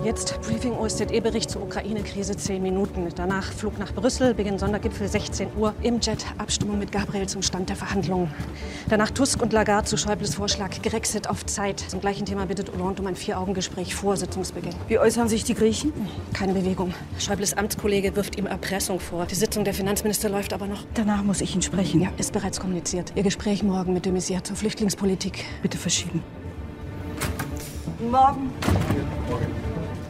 Jetzt 0.05 0.39
Briefing 0.43 0.73
OSZE-Bericht 0.73 1.49
zur 1.49 1.63
Ukraine-Krise 1.63 2.37
10 2.37 2.63
Minuten. 2.63 3.09
Danach 3.15 3.53
Flug 3.53 3.79
nach 3.79 3.95
Brüssel, 3.95 4.35
Beginn 4.35 4.59
Sondergipfel 4.59 5.09
16 5.09 5.57
Uhr. 5.57 5.75
Im 5.83 6.01
Jet 6.01 6.27
Abstimmung 6.39 6.79
mit 6.79 6.93
Gabriel 6.93 7.27
zum 7.29 7.41
Stand 7.41 7.69
der 7.71 7.77
Verhandlungen. 7.77 8.31
Danach 8.91 9.11
Tusk 9.11 9.41
und 9.41 9.53
Lagarde 9.53 9.89
zu 9.89 9.97
Schäubles 9.97 10.35
Vorschlag 10.35 10.83
Grexit 10.83 11.31
auf 11.31 11.47
Zeit. 11.47 11.81
Zum 11.81 12.01
gleichen 12.01 12.27
Thema 12.27 12.47
bittet 12.47 12.71
Hollande 12.73 13.01
um 13.01 13.09
ein 13.09 13.17
Vier-Augen-Gespräch 13.17 13.95
vor 13.95 14.17
Sitzungsbeginn. 14.17 14.75
Wie 14.89 14.99
äußern 14.99 15.29
sich 15.29 15.45
die 15.45 15.55
Griechen? 15.55 15.93
Keine 16.35 16.53
Bewegung. 16.53 16.93
Schäubles 17.19 17.57
Amtskollege 17.57 18.15
wirft 18.17 18.37
ihm 18.37 18.47
Erpressung 18.47 19.01
vor. 19.01 19.25
Die 19.27 19.37
Sitzung 19.37 19.65
der 19.65 19.73
Finanzminister 19.73 20.29
läuft 20.29 20.53
aber 20.53 20.67
noch. 20.67 20.85
Danach 20.95 21.23
muss 21.23 21.41
ich 21.41 21.55
ihn 21.55 21.63
sprechen. 21.63 22.03
Ja, 22.03 22.11
ist 22.19 22.33
bereits 22.33 22.61
kommuniziert. 22.61 23.13
Ihr 23.15 23.23
Gespräch 23.23 23.63
morgen 23.63 23.95
mit 23.95 24.05
de 24.05 24.13
Maizière 24.13 24.43
zur 24.43 24.57
Flüchtlingspolitik. 24.57 25.45
Bitte 25.63 25.79
verschieben. 25.79 26.23
Morgen. 28.11 28.51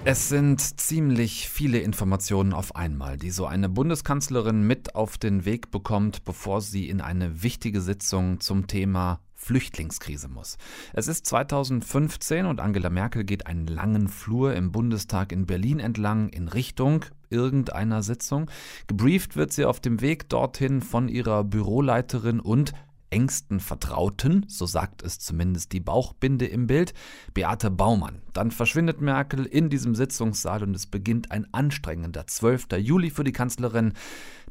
Es 0.04 0.28
sind 0.28 0.80
ziemlich 0.80 1.48
viele 1.48 1.78
Informationen 1.78 2.52
auf 2.52 2.74
einmal, 2.74 3.18
die 3.18 3.30
so 3.30 3.46
eine 3.46 3.68
Bundeskanzlerin 3.68 4.66
mit 4.66 4.94
auf 4.94 5.18
den 5.18 5.44
Weg 5.44 5.70
bekommt, 5.70 6.24
bevor 6.24 6.60
sie 6.60 6.88
in 6.88 7.00
eine 7.00 7.42
wichtige 7.42 7.80
Sitzung 7.80 8.40
zum 8.40 8.66
Thema 8.66 9.20
Flüchtlingskrise 9.34 10.28
muss. 10.28 10.56
Es 10.92 11.08
ist 11.08 11.26
2015 11.26 12.46
und 12.46 12.60
Angela 12.60 12.90
Merkel 12.90 13.24
geht 13.24 13.46
einen 13.46 13.66
langen 13.66 14.08
Flur 14.08 14.54
im 14.54 14.72
Bundestag 14.72 15.32
in 15.32 15.46
Berlin 15.46 15.80
entlang 15.80 16.28
in 16.28 16.48
Richtung 16.48 17.04
irgendeiner 17.28 18.02
Sitzung. 18.02 18.50
Gebrieft 18.86 19.36
wird 19.36 19.52
sie 19.52 19.64
auf 19.64 19.80
dem 19.80 20.00
Weg 20.00 20.28
dorthin 20.28 20.80
von 20.80 21.08
ihrer 21.08 21.44
Büroleiterin 21.44 22.40
und 22.40 22.72
engsten 23.12 23.60
Vertrauten, 23.60 24.46
so 24.48 24.66
sagt 24.66 25.02
es 25.02 25.18
zumindest 25.18 25.72
die 25.72 25.80
Bauchbinde 25.80 26.46
im 26.46 26.66
Bild, 26.66 26.94
Beate 27.34 27.70
Baumann. 27.70 28.22
Dann 28.32 28.50
verschwindet 28.50 29.00
Merkel 29.00 29.44
in 29.44 29.68
diesem 29.68 29.94
Sitzungssaal 29.94 30.62
und 30.62 30.74
es 30.74 30.86
beginnt 30.86 31.30
ein 31.30 31.46
anstrengender 31.52 32.26
12. 32.26 32.68
Juli 32.78 33.10
für 33.10 33.24
die 33.24 33.32
Kanzlerin. 33.32 33.92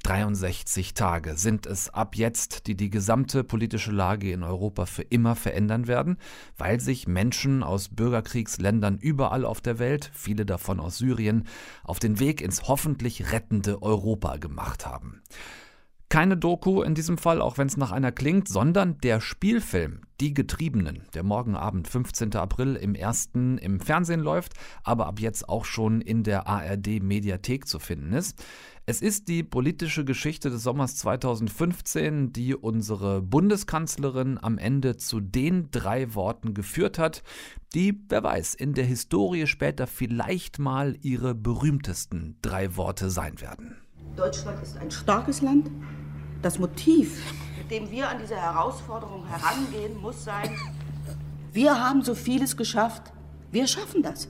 63 0.04 0.94
Tage 0.94 1.38
sind 1.38 1.66
es 1.66 1.90
ab 1.90 2.16
jetzt, 2.16 2.68
die 2.68 2.76
die 2.76 2.90
gesamte 2.90 3.44
politische 3.44 3.92
Lage 3.92 4.32
in 4.32 4.44
Europa 4.44 4.86
für 4.86 5.04
immer 5.04 5.36
verändern 5.36 5.88
werden, 5.88 6.18
weil 6.58 6.80
sich 6.80 7.08
Menschen 7.08 7.64
aus 7.64 7.90
Bürgerkriegsländern 7.90 8.98
überall 9.00 9.46
auf 9.46 9.62
der 9.62 9.80
Welt, 9.80 10.12
viele 10.14 10.46
davon 10.46 10.80
aus 10.80 10.98
Syrien, 10.98 11.48
auf 11.84 12.00
den 12.00 12.20
Weg 12.20 12.42
ins 12.42 12.68
hoffentlich 12.68 13.32
rettende 13.32 13.82
Europa 13.82 14.38
gemacht 14.38 14.86
haben. 14.86 15.22
Keine 16.12 16.36
Doku 16.36 16.82
in 16.82 16.94
diesem 16.94 17.18
Fall, 17.18 17.42
auch 17.42 17.58
wenn 17.58 17.68
es 17.68 17.78
nach 17.78 17.94
einer 17.94 18.12
klingt, 18.12 18.50
sondern 18.50 18.98
der 18.98 19.22
Spielfilm 19.22 20.02
Die 20.20 20.34
Getriebenen, 20.34 21.04
der 21.14 21.24
morgen 21.24 21.56
Abend, 21.56 21.88
15. 21.88 22.36
April, 22.36 22.76
im 22.76 22.96
ersten 22.96 23.58
im 23.58 23.80
Fernsehen 23.80 24.20
läuft, 24.20 24.56
aber 24.84 25.08
ab 25.08 25.22
jetzt 25.22 25.48
auch 25.48 25.64
schon 25.64 26.02
in 26.02 26.24
der 26.24 26.48
ARD 26.48 27.02
Mediathek 27.02 27.66
zu 27.66 27.80
finden 27.80 28.12
ist. 28.12 28.44
Es 28.86 29.02
ist 29.02 29.30
die 29.30 29.42
politische 29.42 30.04
Geschichte 30.04 30.50
des 30.50 30.64
Sommers 30.64 30.98
2015, 30.98 32.34
die 32.34 32.56
unsere 32.56 33.22
Bundeskanzlerin 33.22 34.38
am 34.38 34.58
Ende 34.58 34.98
zu 34.98 35.22
den 35.22 35.72
drei 35.72 36.14
Worten 36.14 36.54
geführt 36.54 37.00
hat, 37.00 37.24
die, 37.74 38.04
wer 38.10 38.22
weiß, 38.22 38.56
in 38.56 38.74
der 38.74 38.84
Historie 38.84 39.48
später 39.48 39.88
vielleicht 39.88 40.60
mal 40.60 40.98
ihre 41.00 41.34
berühmtesten 41.36 42.36
drei 42.42 42.76
Worte 42.76 43.10
sein 43.10 43.40
werden. 43.40 43.78
Deutschland 44.18 44.62
ist 44.62 44.78
ein 44.78 44.92
starkes 44.92 45.42
Land, 45.42 45.72
das 46.42 46.60
Motiv, 46.60 47.22
mit 47.58 47.72
dem 47.72 47.92
wir 47.92 48.10
an 48.10 48.18
diese 48.20 48.36
Herausforderung 48.36 49.26
herangehen, 49.28 50.00
muss 50.02 50.24
sein, 50.24 50.50
wir 51.54 51.84
haben 51.84 52.02
so 52.04 52.16
vieles 52.16 52.56
geschafft, 52.58 53.04
wir 53.52 53.68
schaffen 53.68 54.02
das. 54.02 54.30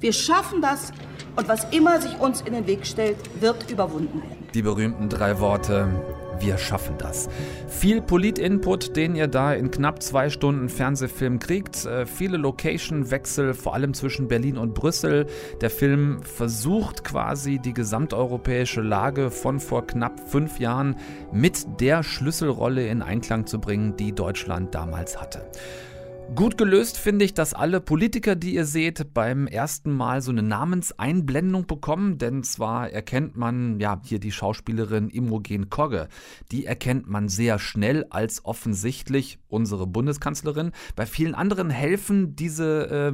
Wir 0.00 0.12
schaffen 0.12 0.60
das 0.60 0.92
und 1.36 1.48
was 1.48 1.64
immer 1.72 2.00
sich 2.00 2.18
uns 2.18 2.40
in 2.40 2.52
den 2.52 2.66
Weg 2.66 2.86
stellt, 2.86 3.16
wird 3.40 3.70
überwunden 3.70 4.22
werden. 4.22 4.48
Die 4.52 4.62
berühmten 4.62 5.08
drei 5.08 5.38
Worte, 5.40 5.88
wir 6.40 6.58
schaffen 6.58 6.96
das. 6.98 7.28
Viel 7.68 8.00
Polit-Input, 8.00 8.96
den 8.96 9.14
ihr 9.14 9.28
da 9.28 9.52
in 9.52 9.70
knapp 9.70 10.02
zwei 10.02 10.30
Stunden 10.30 10.68
Fernsehfilm 10.68 11.38
kriegt. 11.38 11.84
Äh, 11.84 12.06
viele 12.06 12.36
Location-Wechsel, 12.36 13.54
vor 13.54 13.74
allem 13.74 13.94
zwischen 13.94 14.28
Berlin 14.28 14.58
und 14.58 14.74
Brüssel. 14.74 15.26
Der 15.60 15.70
Film 15.70 16.22
versucht 16.22 17.04
quasi 17.04 17.58
die 17.58 17.74
gesamteuropäische 17.74 18.80
Lage 18.80 19.30
von 19.30 19.60
vor 19.60 19.86
knapp 19.86 20.20
fünf 20.28 20.58
Jahren 20.58 20.96
mit 21.32 21.80
der 21.80 22.02
Schlüsselrolle 22.02 22.86
in 22.86 23.02
Einklang 23.02 23.46
zu 23.46 23.60
bringen, 23.60 23.96
die 23.96 24.12
Deutschland 24.12 24.74
damals 24.74 25.20
hatte. 25.20 25.46
Gut 26.34 26.58
gelöst 26.58 26.98
finde 26.98 27.24
ich, 27.24 27.32
dass 27.34 27.54
alle 27.54 27.80
Politiker, 27.80 28.34
die 28.34 28.54
ihr 28.54 28.64
seht, 28.64 29.14
beim 29.14 29.46
ersten 29.46 29.92
Mal 29.92 30.20
so 30.20 30.32
eine 30.32 30.42
Namenseinblendung 30.42 31.68
bekommen, 31.68 32.18
denn 32.18 32.42
zwar 32.42 32.90
erkennt 32.90 33.36
man, 33.36 33.78
ja, 33.78 34.00
hier 34.04 34.18
die 34.18 34.32
Schauspielerin 34.32 35.10
Imogen 35.10 35.70
Kogge, 35.70 36.08
die 36.50 36.66
erkennt 36.66 37.08
man 37.08 37.28
sehr 37.28 37.60
schnell 37.60 38.06
als 38.10 38.44
offensichtlich 38.44 39.38
unsere 39.46 39.86
Bundeskanzlerin. 39.86 40.72
Bei 40.96 41.06
vielen 41.06 41.36
anderen 41.36 41.70
helfen 41.70 42.34
diese 42.34 42.90
äh, 42.90 43.12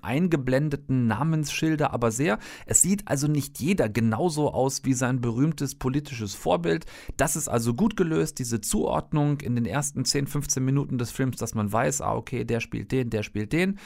eingeblendeten 0.00 1.06
Namensschilder 1.06 1.92
aber 1.92 2.10
sehr. 2.10 2.38
Es 2.64 2.80
sieht 2.80 3.06
also 3.06 3.28
nicht 3.28 3.60
jeder 3.60 3.90
genauso 3.90 4.50
aus 4.50 4.84
wie 4.84 4.94
sein 4.94 5.20
berühmtes 5.20 5.74
politisches 5.74 6.34
Vorbild. 6.34 6.86
Das 7.18 7.36
ist 7.36 7.48
also 7.48 7.74
gut 7.74 7.98
gelöst, 7.98 8.38
diese 8.38 8.62
Zuordnung 8.62 9.40
in 9.40 9.56
den 9.56 9.66
ersten 9.66 10.06
10, 10.06 10.26
15 10.26 10.64
Minuten 10.64 10.96
des 10.96 11.10
Films, 11.10 11.36
dass 11.36 11.54
man 11.54 11.70
weiß, 11.70 12.00
ah, 12.00 12.14
okay, 12.14 12.44
der 12.52 12.60
spielt 12.60 12.92
den, 12.92 13.08
der 13.08 13.22
spielt 13.22 13.54
den. 13.54 13.78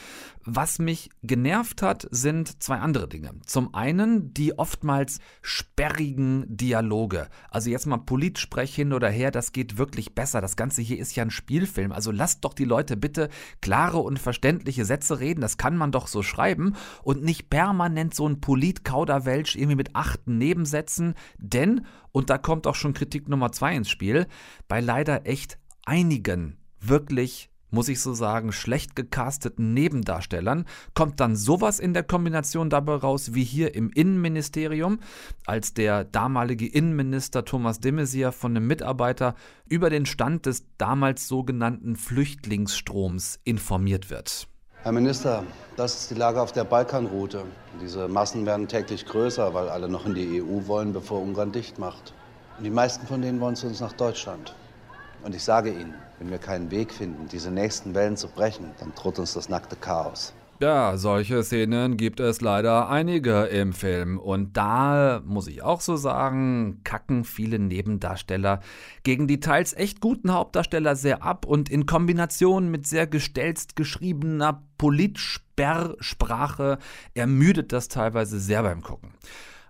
Was 0.43 0.77
mich 0.77 1.09
genervt 1.23 1.81
hat, 1.81 2.05
sind 2.11 2.61
zwei 2.61 2.79
andere 2.79 3.07
Dinge. 3.07 3.31
Zum 3.45 3.73
einen 3.73 4.33
die 4.33 4.59
oftmals 4.59 5.19
sperrigen 5.41 6.45
Dialoge. 6.49 7.29
Also 7.49 7.69
jetzt 7.69 7.85
mal 7.85 7.97
Politsprech 7.97 8.75
hin 8.75 8.91
oder 8.91 9.09
her, 9.09 9.31
das 9.31 9.53
geht 9.53 9.77
wirklich 9.77 10.15
besser. 10.15 10.41
Das 10.41 10.57
Ganze 10.57 10.81
hier 10.81 10.99
ist 10.99 11.15
ja 11.15 11.23
ein 11.23 11.31
Spielfilm. 11.31 11.93
Also 11.93 12.11
lasst 12.11 12.43
doch 12.43 12.53
die 12.53 12.65
Leute 12.65 12.97
bitte 12.97 13.29
klare 13.61 13.99
und 13.99 14.19
verständliche 14.19 14.83
Sätze 14.83 15.21
reden. 15.21 15.39
Das 15.39 15.57
kann 15.57 15.77
man 15.77 15.93
doch 15.93 16.07
so 16.07 16.21
schreiben 16.21 16.75
und 17.03 17.23
nicht 17.23 17.49
permanent 17.49 18.13
so 18.13 18.27
ein 18.27 18.41
Polit-Kauderwelsch 18.41 19.55
irgendwie 19.55 19.77
mit 19.77 19.95
achten 19.95 20.37
Nebensätzen. 20.37 21.13
Denn, 21.37 21.85
und 22.11 22.29
da 22.29 22.37
kommt 22.37 22.67
auch 22.67 22.75
schon 22.75 22.93
Kritik 22.93 23.29
Nummer 23.29 23.53
zwei 23.53 23.75
ins 23.77 23.89
Spiel, 23.89 24.27
bei 24.67 24.81
leider 24.81 25.25
echt 25.25 25.57
einigen 25.85 26.57
wirklich 26.79 27.49
muss 27.69 27.89
ich 27.89 28.01
so 28.01 28.13
sagen, 28.13 28.51
schlecht 28.51 28.95
gecasteten 28.95 29.73
Nebendarstellern, 29.73 30.65
kommt 30.93 31.19
dann 31.19 31.35
sowas 31.35 31.79
in 31.79 31.93
der 31.93 32.03
Kombination 32.03 32.69
dabei 32.69 32.95
raus 32.95 33.33
wie 33.33 33.43
hier 33.43 33.75
im 33.75 33.89
Innenministerium, 33.89 34.99
als 35.45 35.73
der 35.73 36.03
damalige 36.03 36.67
Innenminister 36.67 37.45
Thomas 37.45 37.79
de 37.79 37.91
Maizière 37.91 38.31
von 38.31 38.55
einem 38.55 38.67
Mitarbeiter 38.67 39.35
über 39.67 39.89
den 39.89 40.05
Stand 40.05 40.45
des 40.45 40.65
damals 40.77 41.27
sogenannten 41.27 41.95
Flüchtlingsstroms 41.95 43.39
informiert 43.43 44.09
wird. 44.09 44.47
Herr 44.83 44.91
Minister, 44.93 45.43
das 45.75 45.95
ist 46.01 46.11
die 46.11 46.15
Lage 46.15 46.41
auf 46.41 46.53
der 46.53 46.63
Balkanroute. 46.63 47.43
Diese 47.81 48.07
Massen 48.07 48.45
werden 48.45 48.67
täglich 48.67 49.05
größer, 49.05 49.53
weil 49.53 49.67
alle 49.67 49.89
noch 49.89 50.05
in 50.05 50.13
die 50.15 50.41
EU 50.41 50.67
wollen, 50.67 50.93
bevor 50.93 51.21
Ungarn 51.21 51.51
dicht 51.51 51.77
macht. 51.77 52.13
Und 52.57 52.63
die 52.63 52.69
meisten 52.69 53.05
von 53.05 53.21
denen 53.21 53.39
wollen 53.41 53.55
zu 53.55 53.67
uns 53.67 53.81
nach 53.81 53.93
Deutschland. 53.93 54.55
Und 55.23 55.35
ich 55.35 55.43
sage 55.43 55.71
Ihnen, 55.71 55.93
wenn 56.19 56.31
wir 56.31 56.37
keinen 56.37 56.71
Weg 56.71 56.91
finden, 56.91 57.27
diese 57.27 57.51
nächsten 57.51 57.93
Wellen 57.93 58.17
zu 58.17 58.27
brechen, 58.27 58.71
dann 58.79 58.93
droht 58.95 59.19
uns 59.19 59.33
das 59.33 59.49
nackte 59.49 59.75
Chaos. 59.75 60.33
Ja, 60.59 60.97
solche 60.97 61.43
Szenen 61.43 61.97
gibt 61.97 62.19
es 62.19 62.41
leider 62.41 62.89
einige 62.89 63.43
im 63.43 63.73
Film. 63.73 64.17
Und 64.17 64.57
da 64.57 65.21
muss 65.23 65.47
ich 65.47 65.61
auch 65.61 65.81
so 65.81 65.97
sagen, 65.97 66.81
kacken 66.83 67.25
viele 67.25 67.59
Nebendarsteller 67.59 68.61
gegen 69.03 69.27
die 69.27 69.39
teils 69.39 69.73
echt 69.73 70.01
guten 70.01 70.33
Hauptdarsteller 70.33 70.95
sehr 70.95 71.21
ab 71.21 71.45
und 71.45 71.69
in 71.69 71.85
Kombination 71.85 72.71
mit 72.71 72.87
sehr 72.87 73.05
gestelzt 73.05 73.75
geschriebener 73.75 74.63
Politsperrsprache 74.79 76.79
ermüdet 77.13 77.71
das 77.71 77.87
teilweise 77.87 78.39
sehr 78.39 78.63
beim 78.63 78.81
Gucken. 78.81 79.11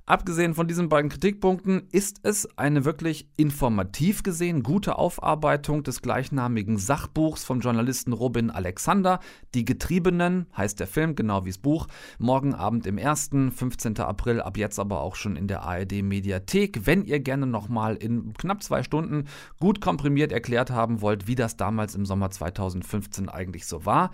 Abgesehen 0.10 0.54
von 0.54 0.70
diesen 0.70 0.88
beiden 0.88 1.10
Kritikpunkten 1.12 1.90
ist 1.92 2.22
es 2.24 2.48
eine 2.58 2.86
wirklich 2.86 3.28
informativ 3.36 4.24
gesehen 4.24 4.64
gute 4.64 4.98
Aufarbeitung 4.98 5.84
des 5.84 6.02
gleichnamigen 6.02 6.78
Sachbuchs 6.78 7.44
vom 7.44 7.60
Journalisten 7.60 8.14
Robin 8.14 8.50
Alexander. 8.50 9.20
Die 9.54 9.66
Getriebenen 9.66 10.46
heißt 10.56 10.80
der 10.80 10.88
Film, 10.88 11.16
genau 11.16 11.44
wie 11.44 11.50
das 11.50 11.58
Buch. 11.58 11.88
Morgen 12.20 12.56
Abend 12.56 12.86
im 12.86 12.98
1., 12.98 13.32
15. 13.54 14.00
April, 14.00 14.40
ab 14.40 14.56
jetzt 14.56 14.80
aber 14.80 15.02
auch 15.02 15.16
schon 15.16 15.36
in 15.36 15.50
der 15.50 15.64
ARD 15.64 16.02
Mediathek. 16.04 16.86
Wenn 16.86 17.04
ihr 17.04 17.20
gerne 17.20 17.46
nochmal 17.46 17.98
in 17.98 18.32
knapp 18.32 18.64
zwei 18.64 18.84
Stunden 18.84 19.26
gut 19.60 19.82
komprimiert 19.82 20.32
erklärt 20.32 20.72
haben 20.72 21.02
wollt, 21.02 21.28
wie 21.28 21.36
das 21.36 21.58
damals 21.58 21.96
im 21.96 22.06
Sommer 22.06 22.32
2015 22.32 23.28
eigentlich 23.28 23.66
so 23.66 23.86
war. 23.86 24.12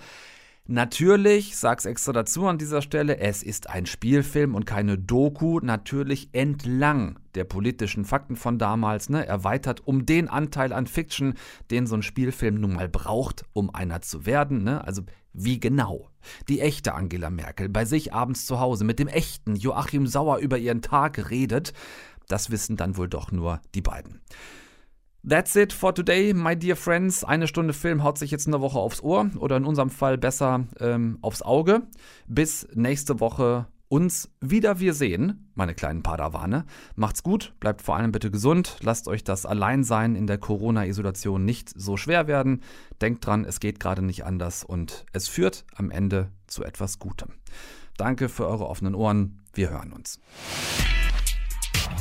Natürlich, 0.65 1.57
sag's 1.57 1.83
extra 1.83 2.13
dazu 2.13 2.47
an 2.47 2.57
dieser 2.57 2.81
Stelle, 2.81 3.17
es 3.17 3.43
ist 3.43 3.69
ein 3.69 3.85
Spielfilm 3.85 4.55
und 4.55 4.65
keine 4.65 4.97
Doku, 4.97 5.59
natürlich 5.59 6.29
entlang 6.31 7.19
der 7.35 7.43
politischen 7.43 8.05
Fakten 8.05 8.37
von 8.37 8.57
damals, 8.57 9.09
ne, 9.09 9.25
erweitert 9.27 9.85
um 9.85 10.05
den 10.05 10.29
Anteil 10.29 10.71
an 10.71 10.87
Fiction, 10.87 11.33
den 11.69 11.85
so 11.85 11.95
ein 11.95 12.01
Spielfilm 12.01 12.61
nun 12.61 12.75
mal 12.75 12.87
braucht, 12.87 13.43
um 13.51 13.75
einer 13.75 14.01
zu 14.01 14.25
werden. 14.25 14.63
Ne? 14.63 14.81
Also 14.85 15.01
Wie 15.33 15.59
genau 15.59 16.07
die 16.47 16.61
echte 16.61 16.93
Angela 16.93 17.29
Merkel 17.29 17.67
bei 17.67 17.83
sich 17.83 18.13
abends 18.13 18.45
zu 18.45 18.61
Hause 18.61 18.85
mit 18.85 18.99
dem 18.99 19.09
echten 19.09 19.57
Joachim 19.57 20.07
Sauer 20.07 20.37
über 20.37 20.57
ihren 20.57 20.81
Tag 20.81 21.29
redet, 21.29 21.73
das 22.29 22.51
wissen 22.51 22.77
dann 22.77 22.95
wohl 22.95 23.09
doch 23.09 23.33
nur 23.33 23.59
die 23.75 23.81
beiden. 23.81 24.21
That's 25.25 25.55
it 25.55 25.71
for 25.71 25.93
today, 25.95 26.33
my 26.33 26.53
dear 26.53 26.75
friends. 26.75 27.23
Eine 27.23 27.47
Stunde 27.47 27.71
Film 27.71 28.03
haut 28.03 28.17
sich 28.17 28.29
jetzt 28.29 28.45
eine 28.45 28.59
Woche 28.59 28.77
aufs 28.77 29.01
Ohr 29.01 29.29
oder 29.37 29.55
in 29.55 29.63
unserem 29.63 29.89
Fall 29.89 30.17
besser 30.17 30.65
ähm, 30.81 31.17
aufs 31.21 31.41
Auge. 31.41 31.83
Bis 32.27 32.67
nächste 32.73 33.21
Woche 33.21 33.67
uns 33.87 34.29
wieder 34.41 34.81
wir 34.81 34.93
sehen, 34.93 35.49
meine 35.55 35.75
kleinen 35.75 36.03
Padawane. 36.03 36.65
Macht's 36.97 37.23
gut, 37.23 37.53
bleibt 37.61 37.81
vor 37.81 37.95
allem 37.95 38.11
bitte 38.11 38.31
gesund, 38.31 38.79
lasst 38.81 39.07
euch 39.07 39.23
das 39.23 39.45
Alleinsein 39.45 40.15
in 40.15 40.27
der 40.27 40.39
Corona-Isolation 40.39 41.45
nicht 41.45 41.69
so 41.69 41.95
schwer 41.95 42.27
werden. 42.27 42.61
Denkt 42.99 43.25
dran, 43.25 43.45
es 43.45 43.61
geht 43.61 43.79
gerade 43.79 44.01
nicht 44.01 44.25
anders 44.25 44.65
und 44.65 45.05
es 45.13 45.29
führt 45.29 45.63
am 45.75 45.89
Ende 45.89 46.31
zu 46.47 46.65
etwas 46.65 46.99
Gutem. 46.99 47.29
Danke 47.95 48.27
für 48.27 48.45
eure 48.45 48.67
offenen 48.67 48.93
Ohren, 48.93 49.39
wir 49.53 49.69
hören 49.69 49.93
uns. 49.93 50.19